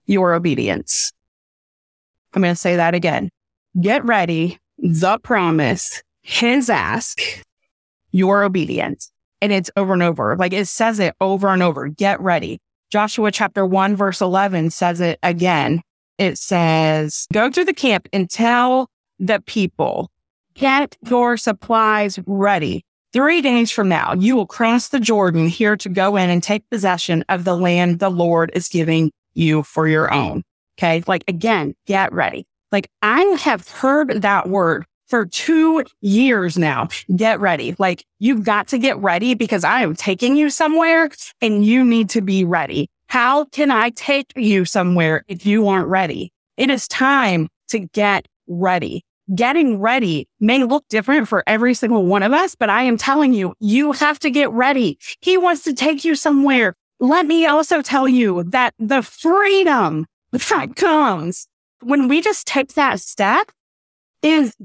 your 0.05 0.33
obedience. 0.33 1.11
I'm 2.33 2.41
going 2.41 2.53
to 2.53 2.59
say 2.59 2.75
that 2.75 2.93
again. 2.93 3.29
Get 3.79 4.05
ready, 4.05 4.59
the 4.77 5.17
promise, 5.19 6.01
his 6.21 6.69
ask, 6.69 7.19
your 8.11 8.43
obedience. 8.43 9.11
And 9.41 9.51
it's 9.51 9.69
over 9.75 9.93
and 9.93 10.03
over. 10.03 10.35
Like 10.35 10.53
it 10.53 10.67
says 10.67 10.99
it 10.99 11.15
over 11.21 11.49
and 11.49 11.61
over. 11.61 11.87
Get 11.87 12.19
ready. 12.21 12.59
Joshua 12.91 13.31
chapter 13.31 13.65
1, 13.65 13.95
verse 13.95 14.21
11 14.21 14.69
says 14.69 15.01
it 15.01 15.19
again. 15.21 15.81
It 16.17 16.37
says, 16.37 17.27
Go 17.33 17.49
to 17.49 17.63
the 17.63 17.73
camp 17.73 18.07
and 18.13 18.29
tell 18.29 18.89
the 19.19 19.41
people, 19.45 20.09
get 20.53 20.97
your 21.07 21.37
supplies 21.37 22.19
ready. 22.25 22.83
Three 23.13 23.41
days 23.41 23.71
from 23.71 23.87
now, 23.89 24.13
you 24.13 24.35
will 24.35 24.45
cross 24.45 24.89
the 24.89 24.99
Jordan 24.99 25.47
here 25.47 25.77
to 25.77 25.89
go 25.89 26.17
in 26.17 26.29
and 26.29 26.43
take 26.43 26.69
possession 26.69 27.23
of 27.29 27.45
the 27.45 27.55
land 27.55 27.99
the 27.99 28.09
Lord 28.09 28.51
is 28.53 28.67
giving 28.67 29.11
you 29.33 29.63
for 29.63 29.87
your 29.87 30.13
own. 30.13 30.43
Okay. 30.77 31.03
Like 31.07 31.23
again, 31.27 31.73
get 31.85 32.11
ready. 32.11 32.45
Like 32.71 32.89
I 33.01 33.21
have 33.39 33.67
heard 33.67 34.21
that 34.21 34.49
word 34.49 34.85
for 35.07 35.25
two 35.25 35.85
years 36.01 36.57
now. 36.57 36.89
Get 37.15 37.39
ready. 37.39 37.75
Like 37.79 38.03
you've 38.19 38.43
got 38.43 38.67
to 38.69 38.77
get 38.77 38.97
ready 38.97 39.33
because 39.33 39.63
I 39.63 39.81
am 39.81 39.95
taking 39.95 40.35
you 40.35 40.49
somewhere 40.49 41.09
and 41.41 41.65
you 41.65 41.83
need 41.85 42.09
to 42.09 42.21
be 42.21 42.43
ready. 42.43 42.89
How 43.07 43.45
can 43.45 43.71
I 43.71 43.91
take 43.91 44.33
you 44.35 44.65
somewhere 44.65 45.23
if 45.27 45.45
you 45.45 45.67
aren't 45.69 45.87
ready? 45.87 46.33
It 46.57 46.69
is 46.69 46.87
time 46.87 47.47
to 47.69 47.79
get 47.79 48.27
ready. 48.47 49.03
Getting 49.35 49.79
ready 49.79 50.27
may 50.39 50.63
look 50.63 50.87
different 50.87 51.27
for 51.27 51.43
every 51.47 51.73
single 51.73 52.05
one 52.05 52.23
of 52.23 52.31
us, 52.31 52.55
but 52.55 52.69
I 52.69 52.83
am 52.83 52.97
telling 52.97 53.33
you, 53.33 53.53
you 53.59 53.91
have 53.91 54.19
to 54.19 54.29
get 54.29 54.49
ready. 54.51 54.97
He 55.19 55.37
wants 55.37 55.63
to 55.63 55.73
take 55.73 56.05
you 56.05 56.15
somewhere. 56.15 56.75
Let 56.99 57.25
me 57.25 57.45
also 57.45 57.81
tell 57.81 58.07
you 58.07 58.43
that 58.43 58.73
the 58.79 59.01
freedom 59.01 60.05
that 60.31 60.75
comes 60.75 61.47
when 61.81 62.07
we 62.07 62.21
just 62.21 62.47
take 62.47 62.73
that 62.75 63.01
step 63.01 63.51
is 64.21 64.55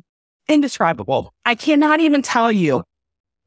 indescribable. 0.48 1.35
I 1.44 1.55
cannot 1.55 2.01
even 2.01 2.22
tell 2.22 2.53
you 2.53 2.85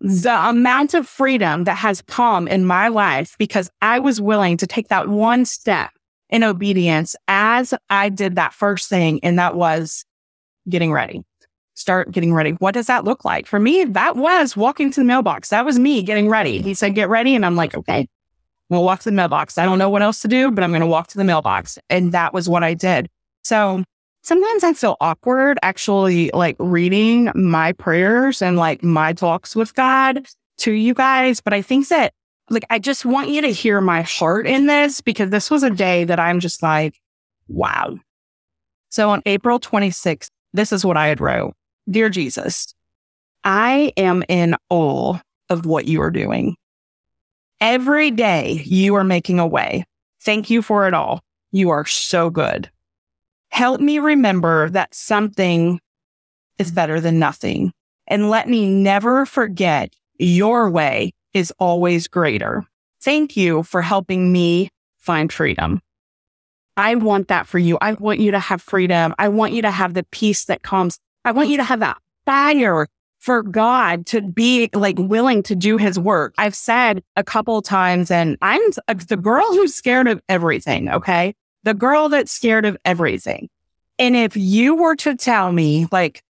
the 0.02 0.50
amount 0.50 0.94
of 0.94 1.08
freedom 1.08 1.64
that 1.64 1.78
has 1.78 2.02
come 2.02 2.48
in 2.48 2.66
my 2.66 2.90
life 2.90 3.36
because 3.40 3.70
I 3.82 4.00
was 4.00 4.20
willing 4.20 4.58
to 4.58 4.68
take 4.68 4.90
that 4.90 5.08
one 5.08 5.46
step 5.46 5.92
in 6.30 6.44
obedience 6.44 7.16
as 7.28 7.74
I 7.90 8.10
did 8.10 8.36
that 8.36 8.54
first 8.54 8.90
thing. 8.90 9.20
And 9.24 9.40
that 9.40 9.56
was 9.56 10.04
getting 10.70 10.92
ready. 10.92 11.24
Start 11.74 12.12
getting 12.12 12.34
ready. 12.34 12.52
What 12.52 12.74
does 12.74 12.88
that 12.88 13.04
look 13.04 13.26
like? 13.26 13.48
For 13.48 13.60
me, 13.60 13.84
that 13.84 14.16
was 14.16 14.56
walking 14.56 14.92
to 14.92 15.00
the 15.02 15.06
mailbox. 15.06 15.50
That 15.50 15.66
was 15.66 15.78
me 15.78 16.04
getting 16.04 16.30
ready. 16.30 16.62
He 16.62 16.74
said, 16.74 16.96
get 16.96 17.10
ready. 17.10 17.36
And 17.36 17.46
I'm 17.46 17.56
like, 17.56 17.76
okay, 17.76 18.08
we'll 18.70 18.84
walk 18.84 19.00
to 19.02 19.10
the 19.10 19.16
mailbox. 19.16 19.58
I 19.58 19.66
don't 19.66 19.78
know 19.78 19.90
what 19.90 20.02
else 20.02 20.22
to 20.22 20.28
do, 20.28 20.52
but 20.52 20.64
I'm 20.64 20.72
going 20.72 20.82
to 20.82 20.88
walk 20.88 21.08
to 21.08 21.18
the 21.18 21.24
mailbox. 21.24 21.78
And 21.90 22.12
that 22.14 22.34
was 22.34 22.48
what 22.48 22.64
I 22.64 22.74
did. 22.74 23.10
So 23.44 23.84
sometimes 24.24 24.64
I 24.64 24.74
feel 24.74 24.96
awkward 25.02 25.60
actually 25.64 26.32
like 26.34 26.56
reading 26.60 27.30
my 27.36 27.74
prayers 27.74 28.42
and 28.42 28.58
like 28.58 28.82
my 28.84 29.14
talks 29.14 29.56
with 29.56 29.76
God 29.76 30.26
to 30.60 30.72
you 30.72 30.94
guys. 30.94 31.42
But 31.42 31.54
I 31.54 31.62
think 31.62 31.90
that 31.90 32.14
like, 32.50 32.66
I 32.70 32.80
just 32.80 33.06
want 33.06 33.30
you 33.30 33.42
to 33.42 33.52
hear 33.52 33.82
my 33.82 34.04
heart 34.04 34.48
in 34.48 34.68
this 34.68 35.02
because 35.02 35.30
this 35.30 35.52
was 35.52 35.64
a 35.64 35.70
day 35.70 36.06
that 36.06 36.20
I'm 36.20 36.40
just 36.40 36.64
like, 36.64 37.00
wow. 37.48 37.98
So 38.90 39.10
on 39.10 39.22
April 39.26 39.60
26th, 39.60 40.30
this 40.56 40.72
is 40.72 40.86
what 40.86 40.98
I 40.98 41.08
had 41.08 41.22
wrote. 41.22 41.54
Dear 41.90 42.10
Jesus, 42.10 42.74
I 43.44 43.94
am 43.98 44.24
in 44.28 44.56
awe 44.70 45.20
of 45.50 45.66
what 45.66 45.88
you 45.88 46.02
are 46.02 46.12
doing. 46.12 46.56
Every 47.62 48.12
day 48.12 48.62
you 48.66 48.96
are 48.96 49.04
making 49.04 49.40
a 49.40 49.48
way. 49.48 49.86
Thank 50.22 50.50
you 50.50 50.62
for 50.62 50.88
it 50.88 50.94
all. 50.94 51.22
You 51.52 51.70
are 51.70 51.86
so 51.86 52.30
good. 52.30 52.70
Help 53.50 53.80
me 53.80 54.00
remember 54.00 54.70
that 54.70 54.94
something 54.94 55.80
is 56.58 56.72
better 56.72 57.00
than 57.00 57.20
nothing. 57.20 57.72
And 58.08 58.30
let 58.30 58.50
me 58.50 58.70
never 58.70 59.26
forget 59.26 59.94
your 60.18 60.70
way 60.70 61.12
is 61.34 61.54
always 61.60 62.08
greater. 62.08 62.66
Thank 63.02 63.38
you 63.38 63.64
for 63.64 63.82
helping 63.82 64.32
me 64.32 64.70
find 64.98 65.32
freedom. 65.32 65.82
I 66.78 66.96
want 66.96 67.30
that 67.30 67.48
for 67.48 67.60
you. 67.60 67.78
I 67.82 67.94
want 67.94 68.20
you 68.20 68.32
to 68.32 68.40
have 68.40 68.62
freedom. 68.62 69.14
I 69.18 69.30
want 69.30 69.54
you 69.54 69.62
to 69.62 69.72
have 69.72 69.94
the 69.94 70.04
peace 70.12 70.46
that 70.46 70.62
comes. 70.62 71.00
I 71.24 71.32
want 71.32 71.50
you 71.50 71.58
to 71.58 71.64
have 71.64 71.80
that 71.80 71.98
fire 72.26 72.88
for 73.20 73.42
God 73.42 74.06
to 74.08 74.22
be 74.22 74.70
like 74.74 74.98
willing 75.00 75.42
to 75.44 75.56
do 75.56 75.78
his 75.78 75.98
work. 75.98 76.34
I've 76.38 76.56
said 76.56 77.02
a 77.16 77.24
couple 77.24 77.62
times 77.62 78.12
and 78.12 78.38
I'm 78.42 78.62
uh, 78.88 78.94
the 78.94 79.18
girl 79.18 79.46
who's 79.54 79.74
scared 79.74 80.08
of 80.08 80.22
everything. 80.30 80.90
Okay 80.90 81.34
the 81.66 81.74
girl 81.74 82.08
that's 82.08 82.32
scared 82.32 82.64
of 82.64 82.78
everything. 82.86 83.50
And 84.00 84.16
if 84.16 84.38
you 84.38 84.76
were 84.76 84.96
to 84.98 85.16
tell 85.16 85.52
me, 85.52 85.88
like, 85.92 86.22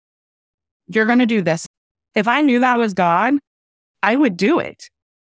you're 0.88 1.06
going 1.06 1.20
to 1.20 1.26
do 1.26 1.42
this, 1.42 1.68
if 2.16 2.28
I 2.28 2.42
knew 2.42 2.62
that 2.62 2.78
was 2.78 2.94
God, 2.94 3.36
I 4.02 4.16
would 4.16 4.38
do 4.38 4.60
it. 4.60 4.90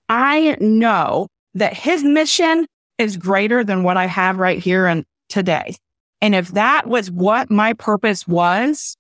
I 0.08 0.56
know 0.58 1.28
that 1.54 1.74
his 1.74 2.02
mission 2.02 2.66
is 3.00 3.16
greater 3.16 3.64
than 3.64 3.82
what 3.82 3.96
I 3.96 4.06
have 4.06 4.38
right 4.38 4.58
here 4.58 4.86
and 4.86 5.04
today. 5.28 5.74
And 6.20 6.34
if 6.34 6.48
that 6.48 6.86
was 6.86 7.10
what 7.10 7.50
my 7.50 7.72
purpose 7.72 8.28
was, 8.28 8.96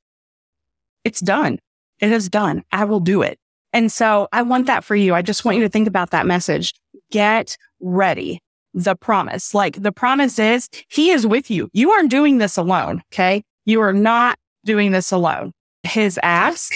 it's 1.04 1.20
done. 1.20 1.58
It 2.00 2.10
is 2.10 2.30
done. 2.30 2.64
I 2.72 2.84
will 2.84 3.00
do 3.00 3.20
it. 3.20 3.38
And 3.72 3.92
so 3.92 4.26
I 4.32 4.42
want 4.42 4.66
that 4.66 4.84
for 4.84 4.96
you. 4.96 5.14
I 5.14 5.22
just 5.22 5.44
want 5.44 5.58
you 5.58 5.62
to 5.64 5.68
think 5.68 5.86
about 5.86 6.10
that 6.10 6.26
message. 6.26 6.72
Get 7.10 7.56
ready 7.80 8.40
the 8.72 8.96
promise. 8.96 9.52
Like 9.54 9.82
the 9.82 9.92
promise 9.92 10.38
is 10.38 10.68
he 10.88 11.10
is 11.10 11.26
with 11.26 11.50
you. 11.50 11.68
You 11.72 11.90
aren't 11.90 12.10
doing 12.10 12.38
this 12.38 12.56
alone. 12.56 13.02
Okay. 13.12 13.42
You 13.66 13.82
are 13.82 13.92
not 13.92 14.38
doing 14.64 14.92
this 14.92 15.12
alone. 15.12 15.52
His 15.82 16.18
ask, 16.22 16.72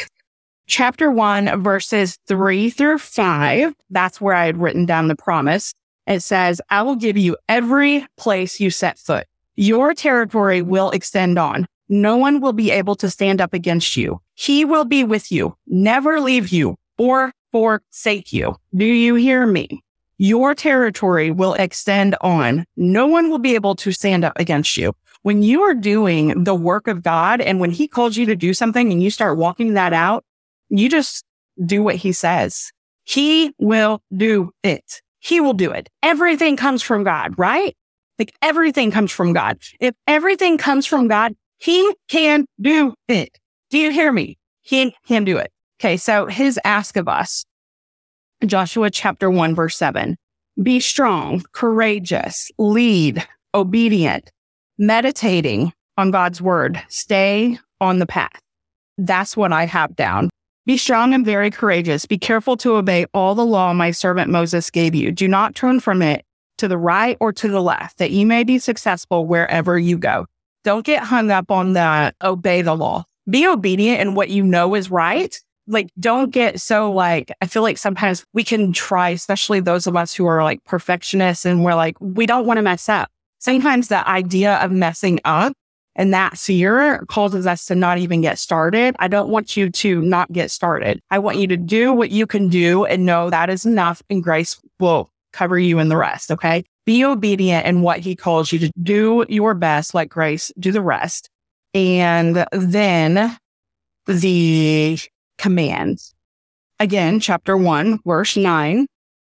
chapter 0.67 1.11
one, 1.11 1.63
verses 1.63 2.19
three 2.27 2.69
through 2.69 2.99
five. 2.99 3.75
That's 3.91 4.21
where 4.21 4.35
I 4.35 4.47
had 4.47 4.59
written 4.59 4.85
down 4.85 5.09
the 5.09 5.17
promise. 5.17 5.73
It 6.07 6.21
says, 6.21 6.61
I 6.71 6.83
will 6.83 6.97
give 6.97 7.17
you 7.17 7.37
every 7.49 8.07
place 8.17 8.61
you 8.61 8.71
set 8.71 8.99
foot. 8.99 9.27
Your 9.57 9.95
territory 9.95 10.63
will 10.63 10.91
extend 10.91 11.39
on. 11.39 11.67
No 11.89 12.17
one 12.17 12.41
will 12.41 12.53
be 12.53 12.71
able 12.71 12.97
to 12.97 13.11
stand 13.11 13.41
up 13.41 13.55
against 13.55 13.97
you. 13.97 14.21
He 14.35 14.65
will 14.65 14.85
be 14.85 15.05
with 15.05 15.31
you, 15.31 15.57
never 15.67 16.21
leave 16.21 16.49
you 16.49 16.77
or 16.99 17.33
forsake 17.53 18.33
you. 18.33 18.57
Do 18.75 18.85
you 18.85 19.15
hear 19.15 19.47
me? 19.47 19.85
your 20.19 20.55
territory 20.55 21.31
will 21.31 21.55
extend 21.55 22.17
on. 22.21 22.65
No 22.77 23.07
one 23.07 23.31
will 23.31 23.39
be 23.39 23.55
able 23.55 23.75
to 23.77 23.93
stand 23.93 24.25
up 24.25 24.33
against 24.37 24.77
you. 24.77 24.95
When 25.23 25.43
you 25.43 25.63
are 25.63 25.75
doing 25.75 26.45
the 26.45 26.55
work 26.55 26.87
of 26.87 27.03
God 27.03 27.41
and 27.41 27.59
when 27.59 27.71
he 27.71 27.89
calls 27.89 28.17
you 28.17 28.27
to 28.27 28.37
do 28.37 28.55
something 28.55 28.93
and 28.93 29.03
you 29.03 29.11
start 29.11 29.39
walking 29.39 29.75
that 29.75 29.93
out, 29.93 30.25
you 30.69 30.89
just 30.89 31.25
do 31.65 31.83
what 31.83 31.97
he 31.97 32.13
says. 32.13 32.73
He 33.05 33.53
will 33.59 34.03
do 34.15 34.53
it. 34.63 35.03
He 35.25 35.41
will 35.41 35.55
do 35.55 35.71
it. 35.71 35.89
Everything 36.03 36.57
comes 36.57 36.83
from 36.83 37.03
God, 37.03 37.39
right? 37.39 37.75
Like 38.19 38.35
everything 38.43 38.91
comes 38.91 39.11
from 39.11 39.33
God. 39.33 39.59
If 39.81 39.95
everything 40.07 40.59
comes 40.59 40.85
from 40.85 41.09
God, 41.09 41.35
he 41.57 41.95
can 42.09 42.45
do 42.61 42.95
it. 43.09 43.39
Do 43.71 43.79
you 43.79 43.91
hear 43.91 44.13
me? 44.13 44.37
He 44.61 44.95
can 45.09 45.25
do 45.25 45.39
it. 45.39 45.51
Okay. 45.81 45.97
So 45.97 46.27
his 46.27 46.61
ask 46.65 46.97
of 46.99 47.09
us 47.09 47.45
Joshua 48.45 48.91
chapter 48.91 49.31
1, 49.31 49.55
verse 49.55 49.77
7. 49.79 50.17
Be 50.63 50.79
strong, 50.79 51.43
courageous, 51.53 52.51
lead, 52.59 53.27
obedient, 53.55 54.31
meditating 54.77 55.73
on 55.97 56.11
God's 56.11 56.43
word. 56.43 56.83
Stay 56.89 57.59
on 57.81 57.99
the 57.99 58.07
path. 58.07 58.41
That's 58.99 59.37
what 59.37 59.53
I 59.53 59.65
have 59.65 59.97
down. 59.97 60.29
Be 60.67 60.79
strong 60.79 61.13
and 61.13 61.27
very 61.27 61.51
courageous. 61.51 62.07
Be 62.07 62.17
careful 62.17 62.57
to 62.59 62.77
obey 62.77 63.05
all 63.13 63.35
the 63.35 63.45
law 63.45 63.75
my 63.75 63.91
servant 63.91 64.31
Moses 64.31 64.71
gave 64.71 64.95
you. 64.95 65.13
Do 65.13 65.29
not 65.29 65.55
turn 65.55 65.79
from 65.79 66.01
it 66.01 66.25
to 66.57 66.69
the 66.69 66.79
right 66.79 67.19
or 67.21 67.33
to 67.35 67.49
the 67.49 67.61
left, 67.61 67.99
that 67.99 68.13
you 68.13 68.25
may 68.25 68.45
be 68.45 68.59
successful 68.59 69.27
wherever 69.27 69.79
you 69.79 69.99
go. 69.99 70.27
Don't 70.63 70.87
get 70.87 71.03
hung 71.03 71.31
up 71.31 71.51
on 71.51 71.75
that. 71.75 72.15
Obey 72.23 72.63
the 72.63 72.75
law. 72.75 73.05
Be 73.29 73.47
obedient 73.47 74.01
in 74.01 74.15
what 74.15 74.31
you 74.31 74.43
know 74.43 74.75
is 74.75 74.91
right. 74.91 75.39
Like, 75.67 75.89
don't 76.01 76.31
get 76.31 76.61
so 76.61 76.91
like, 76.91 77.31
I 77.43 77.47
feel 77.47 77.63
like 77.63 77.77
sometimes 77.77 78.25
we 78.33 78.45
can 78.45 78.73
try, 78.73 79.11
especially 79.11 79.61
those 79.61 79.87
of 79.87 79.97
us 79.97 80.15
who 80.15 80.25
are 80.27 80.43
like 80.43 80.65
perfectionists 80.65 81.45
and 81.45 81.63
we're 81.65 81.75
like, 81.75 81.97
we 82.01 82.25
don't 82.25 82.47
want 82.47 82.57
to 82.57 82.63
mess 82.63 82.89
up. 82.89 83.11
Sometimes 83.39 83.89
the 83.89 84.07
idea 84.09 84.55
of 84.57 84.71
messing 84.71 85.21
up 85.27 85.53
and 85.97 86.13
that 86.13 86.37
fear 86.37 87.05
causes 87.09 87.47
us 87.47 87.67
to 87.67 87.75
not 87.75 87.99
even 87.99 88.21
get 88.21 88.39
started. 88.39 88.97
I 88.99 89.09
don't 89.09 89.29
want 89.29 89.57
you 89.57 89.71
to 89.71 90.03
not 90.03 90.33
get 90.33 90.51
started. 90.51 91.01
I 91.11 91.19
want 91.19 91.39
you 91.39 91.47
to 91.49 91.57
do 91.57 91.93
what 91.93 92.11
you 92.11 92.27
can 92.27 92.49
do 92.49 92.85
and 92.85 93.07
know 93.07 93.31
that 93.31 93.51
is 93.51 93.65
enough 93.65 94.03
and 94.11 94.23
grace 94.23 94.61
will 94.81 95.11
cover 95.33 95.59
you 95.59 95.79
in 95.79 95.89
the 95.89 95.97
rest. 95.97 96.31
Okay. 96.31 96.65
Be 96.87 97.05
obedient 97.05 97.67
in 97.67 97.83
what 97.83 98.01
he 98.01 98.15
calls 98.15 98.53
you 98.53 98.59
to 98.59 98.71
do 98.83 99.25
your 99.29 99.55
best, 99.55 99.95
let 99.95 100.09
grace 100.09 100.53
do 100.59 100.71
the 100.71 100.83
rest. 100.83 101.31
And 101.73 102.47
then 102.53 103.37
the 104.07 104.99
commands. 105.39 106.15
Again, 106.79 107.21
chapter 107.21 107.57
one, 107.57 108.01
verse 108.05 108.37
nine. 108.37 108.87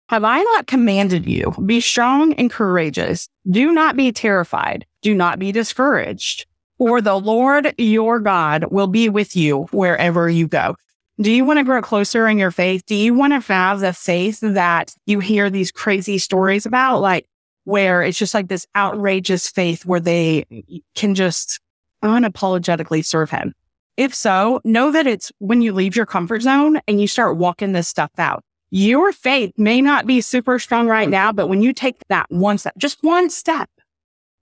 Have 0.10 0.24
I 0.24 0.42
not 0.42 0.68
commanded 0.68 1.28
you? 1.28 1.54
Be 1.66 1.82
strong 1.82 2.34
and 2.34 2.50
courageous. 2.50 3.28
Do 3.50 3.74
not 3.74 3.98
be 3.98 4.12
terrified. 4.14 4.86
Do 5.02 5.14
not 5.14 5.40
be 5.40 5.52
discouraged. 5.52 6.46
For 6.78 7.02
the 7.02 7.16
Lord 7.16 7.74
your 7.78 8.20
God 8.20 8.66
will 8.72 8.88
be 8.88 9.10
with 9.10 9.36
you 9.36 9.63
wherever 9.72 10.30
you 10.30 10.48
go. 10.48 10.76
Do 11.20 11.32
you 11.32 11.44
want 11.46 11.58
to 11.58 11.63
grow 11.63 11.82
closer 11.82 12.28
in 12.28 12.38
your 12.38 12.52
faith? 12.52 12.86
Do 12.86 12.94
you 12.94 13.16
want 13.16 13.34
to 13.34 13.40
have 13.52 13.80
the 13.80 13.94
faith 13.94 14.40
that 14.42 14.94
you 15.08 15.20
hear 15.20 15.50
these 15.50 15.72
crazy 15.72 16.20
stories 16.20 16.68
about, 16.68 17.00
like 17.00 17.28
where 17.63 18.04
it's 18.04 18.20
just 18.20 18.36
like 18.36 18.48
this 18.48 18.68
outrageous 18.76 19.50
faith 19.50 19.86
where 19.86 20.00
they 20.00 20.46
can 20.94 21.16
just 21.16 21.60
unapologetically 22.04 23.04
serve 23.04 23.32
him? 23.32 23.56
If 23.98 24.13
so, 24.13 24.62
know 24.63 24.92
that 24.92 25.08
it's 25.08 25.32
when 25.40 25.63
you 25.63 25.74
leave 25.74 25.96
your 25.96 26.06
comfort 26.06 26.44
zone 26.44 26.80
and 26.88 27.02
you 27.02 27.08
start 27.08 27.38
walking 27.38 27.72
this 27.72 27.88
stuff 27.88 28.12
out. 28.20 28.44
Your 28.70 29.12
faith 29.12 29.54
may 29.58 29.82
not 29.82 30.06
be 30.06 30.22
super 30.22 30.60
strong 30.60 30.88
right 30.88 31.10
now, 31.10 31.32
but 31.32 31.48
when 31.48 31.63
you 31.63 31.74
take 31.74 31.96
that 32.10 32.28
one 32.30 32.60
step, 32.60 32.74
just 32.78 33.00
one 33.02 33.32
step, 33.32 33.70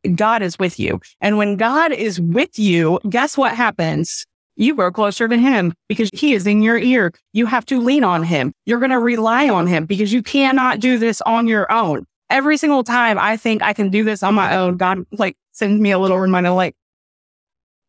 God 0.10 0.41
is 0.41 0.60
with 0.60 0.80
you. 0.80 1.00
And 1.22 1.38
when 1.38 1.58
God 1.58 1.91
is 1.91 2.20
with 2.20 2.58
you, 2.60 3.00
guess 3.10 3.38
what 3.38 3.56
happens? 3.56 4.26
You 4.56 4.76
grow 4.76 4.91
closer 4.91 5.28
to 5.28 5.38
him 5.38 5.74
because 5.89 6.10
he 6.13 6.34
is 6.34 6.48
in 6.48 6.62
your 6.62 6.78
ear. 6.78 7.12
You 7.34 7.46
have 7.46 7.65
to 7.65 7.82
lean 7.82 8.04
on 8.04 8.24
him. 8.24 8.54
You're 8.65 8.80
going 8.80 8.91
to 8.91 9.00
rely 9.00 9.50
on 9.50 9.68
him 9.68 9.86
because 9.86 10.13
you 10.13 10.24
cannot 10.24 10.80
do 10.80 10.98
this 10.98 11.22
on 11.22 11.48
your 11.48 11.70
own. 11.72 12.06
Every 12.30 12.58
single 12.58 12.84
time 12.84 13.20
I 13.20 13.38
think 13.38 13.62
I 13.62 13.74
can 13.74 13.89
do 13.89 14.04
this 14.04 14.24
on 14.24 14.34
my 14.34 14.56
own, 14.56 14.78
God 14.78 15.06
like 15.12 15.36
sends 15.52 15.80
me 15.82 15.91
a 15.91 16.00
little 16.00 16.18
reminder 16.18 16.52
like, 16.52 16.76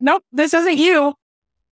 nope, 0.00 0.24
this 0.32 0.52
isn't 0.54 0.76
you. 0.76 1.14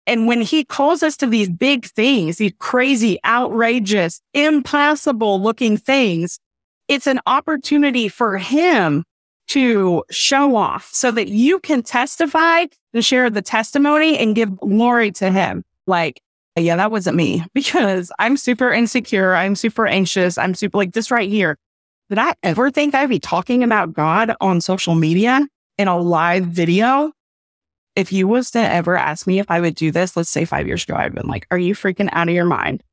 And 0.07 0.27
when 0.27 0.41
he 0.41 0.65
calls 0.65 1.03
us 1.03 1.15
to 1.17 1.27
these 1.27 1.49
big 1.49 1.85
things, 1.85 2.37
these 2.37 2.53
crazy, 2.57 3.19
outrageous, 3.23 4.21
impossible 4.33 5.39
looking 5.39 5.77
things, 5.77 6.39
it's 6.87 7.05
an 7.05 7.19
opportunity 7.27 8.09
for 8.09 8.39
him 8.39 9.03
to 9.49 10.03
show 10.11 10.55
off 10.55 10.89
so 10.93 11.11
that 11.11 11.27
you 11.27 11.59
can 11.59 11.83
testify 11.83 12.65
and 12.93 13.03
share 13.03 13.29
the 13.29 13.41
testimony 13.41 14.17
and 14.17 14.35
give 14.35 14.57
glory 14.57 15.11
to 15.11 15.31
him. 15.31 15.63
Like, 15.87 16.21
yeah, 16.55 16.75
that 16.75 16.91
wasn't 16.91 17.17
me 17.17 17.43
because 17.53 18.11
I'm 18.19 18.37
super 18.37 18.71
insecure. 18.71 19.35
I'm 19.35 19.55
super 19.55 19.87
anxious. 19.87 20.37
I'm 20.37 20.53
super 20.53 20.77
like 20.77 20.93
this 20.93 21.11
right 21.11 21.29
here. 21.29 21.57
Did 22.09 22.19
I 22.19 22.33
ever 22.41 22.71
think 22.71 22.95
I'd 22.95 23.09
be 23.09 23.19
talking 23.19 23.63
about 23.63 23.93
God 23.93 24.35
on 24.41 24.61
social 24.61 24.95
media 24.95 25.47
in 25.77 25.87
a 25.87 25.97
live 25.97 26.45
video? 26.45 27.11
If 27.95 28.13
you 28.13 28.27
was 28.27 28.51
to 28.51 28.59
ever 28.59 28.95
ask 28.95 29.27
me 29.27 29.39
if 29.39 29.49
I 29.51 29.59
would 29.59 29.75
do 29.75 29.91
this, 29.91 30.15
let's 30.15 30.29
say 30.29 30.45
five 30.45 30.67
years 30.67 30.83
ago, 30.83 30.95
I'd 30.95 31.13
been 31.13 31.27
like, 31.27 31.45
are 31.51 31.57
you 31.57 31.75
freaking 31.75 32.09
out 32.11 32.29
of 32.29 32.33
your 32.33 32.45
mind? 32.45 32.83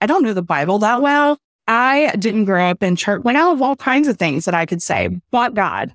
I 0.00 0.06
don't 0.06 0.22
know 0.22 0.34
the 0.34 0.42
Bible 0.42 0.78
that 0.80 1.02
well. 1.02 1.38
I 1.68 2.14
didn't 2.18 2.46
grow 2.46 2.66
up 2.66 2.82
in 2.82 2.96
church. 2.96 3.22
Like 3.24 3.36
I 3.36 3.40
have 3.40 3.62
all 3.62 3.76
kinds 3.76 4.08
of 4.08 4.18
things 4.18 4.44
that 4.44 4.54
I 4.54 4.66
could 4.66 4.82
say, 4.82 5.08
but 5.30 5.54
God, 5.54 5.94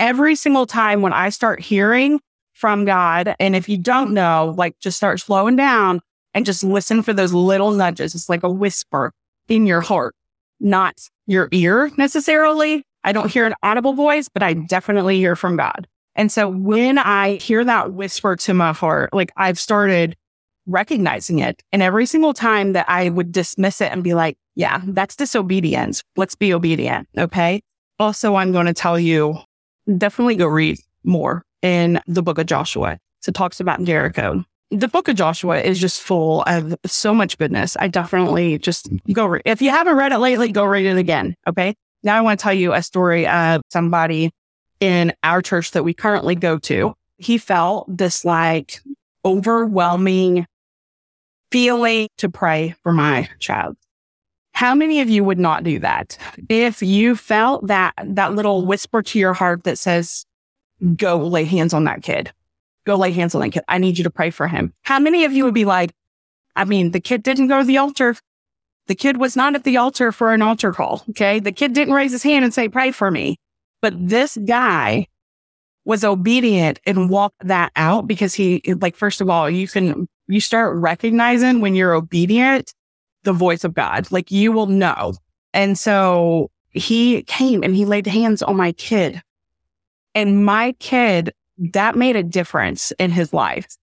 every 0.00 0.34
single 0.34 0.66
time 0.66 1.02
when 1.02 1.12
I 1.12 1.28
start 1.28 1.60
hearing 1.60 2.20
from 2.54 2.84
God, 2.84 3.34
and 3.38 3.54
if 3.54 3.68
you 3.68 3.78
don't 3.78 4.12
know, 4.12 4.54
like 4.58 4.78
just 4.80 4.96
start 4.96 5.20
slowing 5.20 5.54
down 5.54 6.00
and 6.34 6.44
just 6.44 6.64
listen 6.64 7.02
for 7.02 7.12
those 7.12 7.32
little 7.32 7.70
nudges. 7.70 8.14
It's 8.14 8.28
like 8.28 8.42
a 8.42 8.50
whisper 8.50 9.12
in 9.48 9.66
your 9.66 9.80
heart, 9.80 10.14
not 10.58 10.94
your 11.26 11.48
ear 11.52 11.90
necessarily. 11.96 12.82
I 13.04 13.12
don't 13.12 13.30
hear 13.30 13.46
an 13.46 13.54
audible 13.62 13.92
voice, 13.92 14.28
but 14.28 14.42
I 14.42 14.54
definitely 14.54 15.18
hear 15.18 15.36
from 15.36 15.56
God. 15.56 15.86
And 16.16 16.30
so 16.30 16.48
when 16.48 16.98
I 16.98 17.36
hear 17.36 17.64
that 17.64 17.92
whisper 17.92 18.36
to 18.36 18.54
my 18.54 18.72
heart, 18.72 19.14
like 19.14 19.32
I've 19.36 19.58
started 19.58 20.16
recognizing 20.66 21.38
it. 21.38 21.62
And 21.72 21.82
every 21.82 22.06
single 22.06 22.34
time 22.34 22.72
that 22.72 22.86
I 22.88 23.08
would 23.08 23.32
dismiss 23.32 23.80
it 23.80 23.92
and 23.92 24.04
be 24.04 24.14
like, 24.14 24.36
yeah, 24.54 24.82
that's 24.84 25.16
disobedience. 25.16 26.02
Let's 26.16 26.34
be 26.34 26.52
obedient. 26.52 27.08
Okay. 27.16 27.62
Also, 27.98 28.34
I'm 28.34 28.52
going 28.52 28.66
to 28.66 28.74
tell 28.74 28.98
you 28.98 29.38
definitely 29.98 30.36
go 30.36 30.46
read 30.46 30.78
more 31.04 31.42
in 31.62 32.00
the 32.06 32.22
book 32.22 32.38
of 32.38 32.46
Joshua. 32.46 32.98
So 33.20 33.30
it 33.30 33.34
talks 33.34 33.60
about 33.60 33.82
Jericho. 33.84 34.44
The 34.70 34.88
book 34.88 35.08
of 35.08 35.16
Joshua 35.16 35.60
is 35.60 35.80
just 35.80 36.00
full 36.00 36.42
of 36.46 36.74
so 36.86 37.12
much 37.12 37.36
goodness. 37.38 37.76
I 37.78 37.88
definitely 37.88 38.58
just 38.58 38.88
go 39.12 39.26
read. 39.26 39.42
If 39.44 39.60
you 39.60 39.70
haven't 39.70 39.96
read 39.96 40.12
it 40.12 40.18
lately, 40.18 40.52
go 40.52 40.64
read 40.64 40.86
it 40.86 40.96
again. 40.96 41.34
Okay. 41.46 41.74
Now 42.02 42.16
I 42.16 42.20
want 42.20 42.38
to 42.38 42.42
tell 42.42 42.54
you 42.54 42.72
a 42.72 42.82
story 42.82 43.26
of 43.26 43.62
somebody 43.70 44.30
in 44.78 45.12
our 45.22 45.42
church 45.42 45.72
that 45.72 45.82
we 45.82 45.92
currently 45.92 46.34
go 46.34 46.58
to. 46.58 46.94
He 47.18 47.36
felt 47.36 47.86
this 47.94 48.24
like 48.24 48.80
overwhelming 49.24 50.46
feeling 51.50 52.08
to 52.18 52.30
pray 52.30 52.74
for 52.82 52.92
my 52.92 53.28
child. 53.38 53.76
How 54.60 54.74
many 54.74 55.00
of 55.00 55.08
you 55.08 55.24
would 55.24 55.38
not 55.38 55.64
do 55.64 55.78
that? 55.78 56.18
If 56.50 56.82
you 56.82 57.16
felt 57.16 57.68
that, 57.68 57.94
that 58.04 58.34
little 58.34 58.66
whisper 58.66 59.00
to 59.00 59.18
your 59.18 59.32
heart 59.32 59.64
that 59.64 59.78
says, 59.78 60.26
go 60.96 61.16
lay 61.16 61.44
hands 61.44 61.72
on 61.72 61.84
that 61.84 62.02
kid, 62.02 62.30
go 62.84 62.94
lay 62.94 63.10
hands 63.10 63.34
on 63.34 63.40
that 63.40 63.52
kid. 63.52 63.62
I 63.68 63.78
need 63.78 63.96
you 63.96 64.04
to 64.04 64.10
pray 64.10 64.28
for 64.28 64.48
him. 64.48 64.74
How 64.82 64.98
many 64.98 65.24
of 65.24 65.32
you 65.32 65.46
would 65.46 65.54
be 65.54 65.64
like, 65.64 65.92
I 66.56 66.66
mean, 66.66 66.90
the 66.90 67.00
kid 67.00 67.22
didn't 67.22 67.48
go 67.48 67.60
to 67.60 67.64
the 67.64 67.78
altar. 67.78 68.16
The 68.86 68.94
kid 68.94 69.16
was 69.16 69.34
not 69.34 69.54
at 69.54 69.64
the 69.64 69.78
altar 69.78 70.12
for 70.12 70.34
an 70.34 70.42
altar 70.42 70.74
call. 70.74 71.04
Okay. 71.08 71.40
The 71.40 71.52
kid 71.52 71.72
didn't 71.72 71.94
raise 71.94 72.12
his 72.12 72.22
hand 72.22 72.44
and 72.44 72.52
say, 72.52 72.68
pray 72.68 72.90
for 72.90 73.10
me. 73.10 73.38
But 73.80 73.94
this 73.96 74.36
guy 74.44 75.06
was 75.86 76.04
obedient 76.04 76.80
and 76.84 77.08
walked 77.08 77.46
that 77.46 77.72
out 77.76 78.06
because 78.06 78.34
he, 78.34 78.60
like, 78.78 78.94
first 78.94 79.22
of 79.22 79.30
all, 79.30 79.48
you 79.48 79.66
can, 79.66 80.06
you 80.28 80.38
start 80.42 80.76
recognizing 80.76 81.62
when 81.62 81.74
you're 81.74 81.94
obedient 81.94 82.74
the 83.24 83.32
voice 83.32 83.64
of 83.64 83.74
God. 83.74 84.10
Like 84.10 84.30
you 84.30 84.52
will 84.52 84.66
know. 84.66 85.14
And 85.52 85.78
so 85.78 86.50
he 86.70 87.22
came 87.24 87.62
and 87.62 87.74
he 87.74 87.84
laid 87.84 88.06
hands 88.06 88.42
on 88.42 88.56
my 88.56 88.72
kid. 88.72 89.20
And 90.14 90.44
my 90.44 90.72
kid, 90.78 91.32
that 91.72 91.96
made 91.96 92.16
a 92.16 92.22
difference 92.22 92.92
in 92.98 93.10
his 93.10 93.32
life 93.32 93.76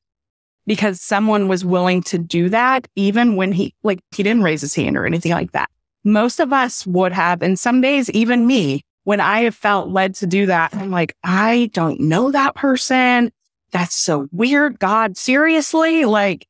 because 0.65 1.02
someone 1.02 1.47
was 1.47 1.63
willing 1.63 2.04
to 2.04 2.17
do 2.17 2.50
that, 2.50 2.88
even 2.95 3.36
when 3.36 3.54
he, 3.54 3.73
like, 3.84 4.00
he 4.12 4.23
didn't 4.23 4.43
raise 4.43 4.62
his 4.62 4.76
hand 4.76 4.97
or 4.97 5.06
anything 5.06 5.32
like 5.32 5.54
that. 5.54 5.69
Most 6.04 6.39
of 6.39 6.52
us 6.52 6.86
would 6.86 7.13
have. 7.13 7.41
And 7.41 7.58
some 7.58 7.82
days, 7.82 8.10
even 8.12 8.47
me, 8.47 8.82
when 9.04 9.21
I 9.21 9.41
have 9.41 9.56
felt 9.56 9.89
led 9.89 10.15
to 10.15 10.28
do 10.28 10.47
that, 10.47 10.76
I'm 10.76 10.91
like, 10.91 11.15
I 11.23 11.69
don't 11.73 12.00
know 12.02 12.32
that 12.32 12.56
person. 12.56 13.32
That's 13.71 13.95
so 13.95 14.28
weird. 14.32 14.80
God, 14.80 15.15
seriously? 15.15 16.04
Like, 16.04 16.45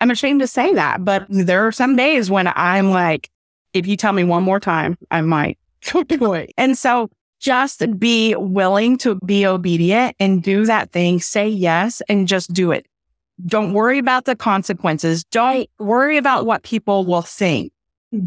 I'm 0.00 0.10
ashamed 0.10 0.40
to 0.40 0.46
say 0.46 0.74
that, 0.74 1.04
but 1.04 1.26
there 1.28 1.66
are 1.66 1.72
some 1.72 1.96
days 1.96 2.30
when 2.30 2.50
I'm 2.54 2.90
like, 2.90 3.30
if 3.72 3.86
you 3.86 3.96
tell 3.96 4.12
me 4.12 4.24
one 4.24 4.42
more 4.42 4.60
time, 4.60 4.96
I 5.10 5.20
might 5.20 5.58
do 6.08 6.34
it. 6.34 6.52
And 6.56 6.76
so 6.76 7.10
just 7.40 7.98
be 7.98 8.34
willing 8.36 8.98
to 8.98 9.16
be 9.24 9.46
obedient 9.46 10.16
and 10.20 10.42
do 10.42 10.64
that 10.66 10.90
thing. 10.90 11.20
Say 11.20 11.48
yes 11.48 12.02
and 12.08 12.28
just 12.28 12.52
do 12.52 12.70
it. 12.70 12.86
Don't 13.46 13.72
worry 13.72 13.98
about 13.98 14.26
the 14.26 14.36
consequences. 14.36 15.24
Don't 15.24 15.68
worry 15.78 16.18
about 16.18 16.44
what 16.44 16.62
people 16.62 17.06
will 17.06 17.22
think. 17.22 17.72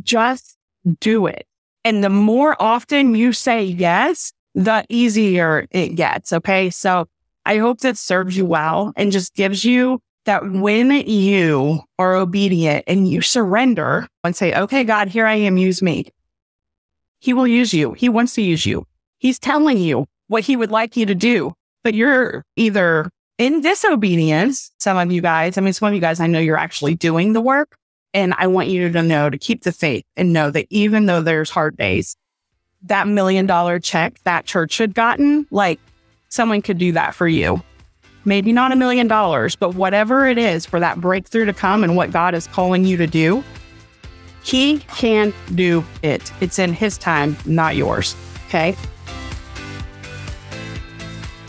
Just 0.01 0.57
do 0.99 1.27
it. 1.27 1.45
And 1.83 2.03
the 2.03 2.09
more 2.09 2.55
often 2.59 3.13
you 3.13 3.33
say 3.33 3.63
yes, 3.63 4.33
the 4.55 4.85
easier 4.89 5.67
it 5.71 5.89
gets. 5.89 6.33
Okay. 6.33 6.69
So 6.69 7.07
I 7.45 7.57
hope 7.57 7.81
that 7.81 7.97
serves 7.97 8.35
you 8.35 8.45
well 8.45 8.93
and 8.95 9.11
just 9.11 9.35
gives 9.35 9.63
you 9.63 10.01
that 10.25 10.49
when 10.49 10.91
you 10.91 11.81
are 11.99 12.15
obedient 12.15 12.83
and 12.87 13.07
you 13.07 13.21
surrender 13.21 14.07
and 14.23 14.35
say, 14.35 14.53
okay, 14.53 14.83
God, 14.83 15.07
here 15.07 15.25
I 15.25 15.35
am, 15.35 15.57
use 15.57 15.81
me. 15.81 16.11
He 17.19 17.33
will 17.33 17.47
use 17.47 17.73
you. 17.73 17.93
He 17.93 18.09
wants 18.09 18.33
to 18.35 18.41
use 18.41 18.65
you. 18.65 18.85
He's 19.17 19.39
telling 19.39 19.77
you 19.77 20.05
what 20.27 20.43
he 20.43 20.55
would 20.55 20.71
like 20.71 20.97
you 20.97 21.05
to 21.05 21.15
do, 21.15 21.53
but 21.83 21.93
you're 21.93 22.43
either 22.55 23.09
in 23.37 23.61
disobedience. 23.61 24.71
Some 24.79 24.97
of 24.97 25.11
you 25.11 25.21
guys, 25.21 25.57
I 25.57 25.61
mean, 25.61 25.73
some 25.73 25.87
of 25.87 25.93
you 25.93 26.01
guys, 26.01 26.19
I 26.19 26.27
know 26.27 26.39
you're 26.39 26.57
actually 26.57 26.95
doing 26.95 27.33
the 27.33 27.41
work. 27.41 27.75
And 28.15 28.35
I 28.37 28.45
want 28.45 28.67
you 28.67 28.91
to 28.91 29.01
know 29.01 29.31
to 29.31 29.37
keep 29.39 29.63
the 29.63 29.71
faith 29.71 30.05
and 30.15 30.33
know 30.33 30.51
that 30.51 30.67
even 30.69 31.07
though 31.07 31.21
there's 31.21 31.49
hard 31.49 31.75
days, 31.77 32.15
that 32.83 33.07
million 33.07 33.47
dollar 33.47 33.79
check 33.79 34.19
that 34.23 34.45
church 34.45 34.77
had 34.77 34.93
gotten, 34.93 35.47
like 35.49 35.79
someone 36.29 36.61
could 36.61 36.77
do 36.77 36.91
that 36.91 37.15
for 37.15 37.27
you 37.27 37.63
maybe 38.25 38.51
not 38.51 38.71
a 38.71 38.75
million 38.75 39.07
dollars, 39.07 39.55
but 39.55 39.75
whatever 39.75 40.27
it 40.27 40.37
is 40.37 40.65
for 40.65 40.79
that 40.79 40.99
breakthrough 40.99 41.45
to 41.45 41.53
come 41.53 41.83
and 41.83 41.95
what 41.95 42.11
God 42.11 42.33
is 42.35 42.47
calling 42.47 42.85
you 42.85 42.97
to 42.97 43.07
do, 43.07 43.43
He 44.43 44.79
can 44.95 45.33
do 45.55 45.83
it. 46.01 46.31
It's 46.41 46.59
in 46.59 46.73
His 46.73 46.97
time, 46.97 47.37
not 47.45 47.75
yours. 47.75 48.15
Okay. 48.47 48.75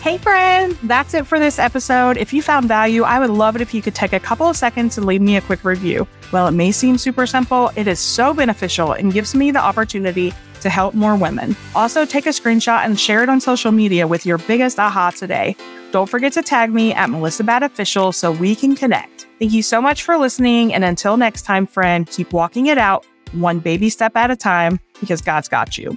Hey, 0.04 0.18
friend, 0.18 0.76
that's 0.82 1.14
it 1.14 1.26
for 1.26 1.38
this 1.38 1.58
episode. 1.58 2.18
If 2.18 2.34
you 2.34 2.42
found 2.42 2.68
value, 2.68 3.04
I 3.04 3.18
would 3.18 3.30
love 3.30 3.56
it 3.56 3.62
if 3.62 3.72
you 3.72 3.80
could 3.80 3.94
take 3.94 4.12
a 4.12 4.20
couple 4.20 4.46
of 4.46 4.54
seconds 4.54 4.98
and 4.98 5.06
leave 5.06 5.22
me 5.22 5.36
a 5.36 5.40
quick 5.40 5.64
review. 5.64 6.06
While 6.30 6.46
it 6.46 6.50
may 6.50 6.72
seem 6.72 6.98
super 6.98 7.26
simple, 7.26 7.70
it 7.74 7.88
is 7.88 8.00
so 8.00 8.34
beneficial 8.34 8.92
and 8.92 9.14
gives 9.14 9.34
me 9.34 9.50
the 9.50 9.60
opportunity 9.60 10.34
to 10.64 10.70
help 10.70 10.94
more 10.94 11.14
women. 11.14 11.54
Also, 11.74 12.04
take 12.04 12.26
a 12.26 12.30
screenshot 12.30 12.84
and 12.84 12.98
share 12.98 13.22
it 13.22 13.28
on 13.28 13.40
social 13.40 13.70
media 13.70 14.08
with 14.08 14.26
your 14.26 14.38
biggest 14.38 14.80
aha 14.80 15.12
today. 15.16 15.56
Don't 15.92 16.08
forget 16.08 16.32
to 16.32 16.42
tag 16.42 16.74
me 16.74 16.92
at 16.92 17.08
Melissa 17.08 17.44
Batt 17.44 17.62
Official 17.62 18.10
so 18.10 18.32
we 18.32 18.56
can 18.56 18.74
connect. 18.74 19.28
Thank 19.38 19.52
you 19.52 19.62
so 19.62 19.80
much 19.80 20.02
for 20.02 20.16
listening. 20.16 20.74
And 20.74 20.84
until 20.84 21.16
next 21.16 21.42
time, 21.42 21.66
friend, 21.66 22.06
keep 22.08 22.32
walking 22.32 22.66
it 22.66 22.78
out 22.78 23.06
one 23.32 23.60
baby 23.60 23.90
step 23.90 24.16
at 24.16 24.30
a 24.30 24.36
time 24.36 24.80
because 25.00 25.20
God's 25.20 25.48
got 25.48 25.78
you. 25.78 25.96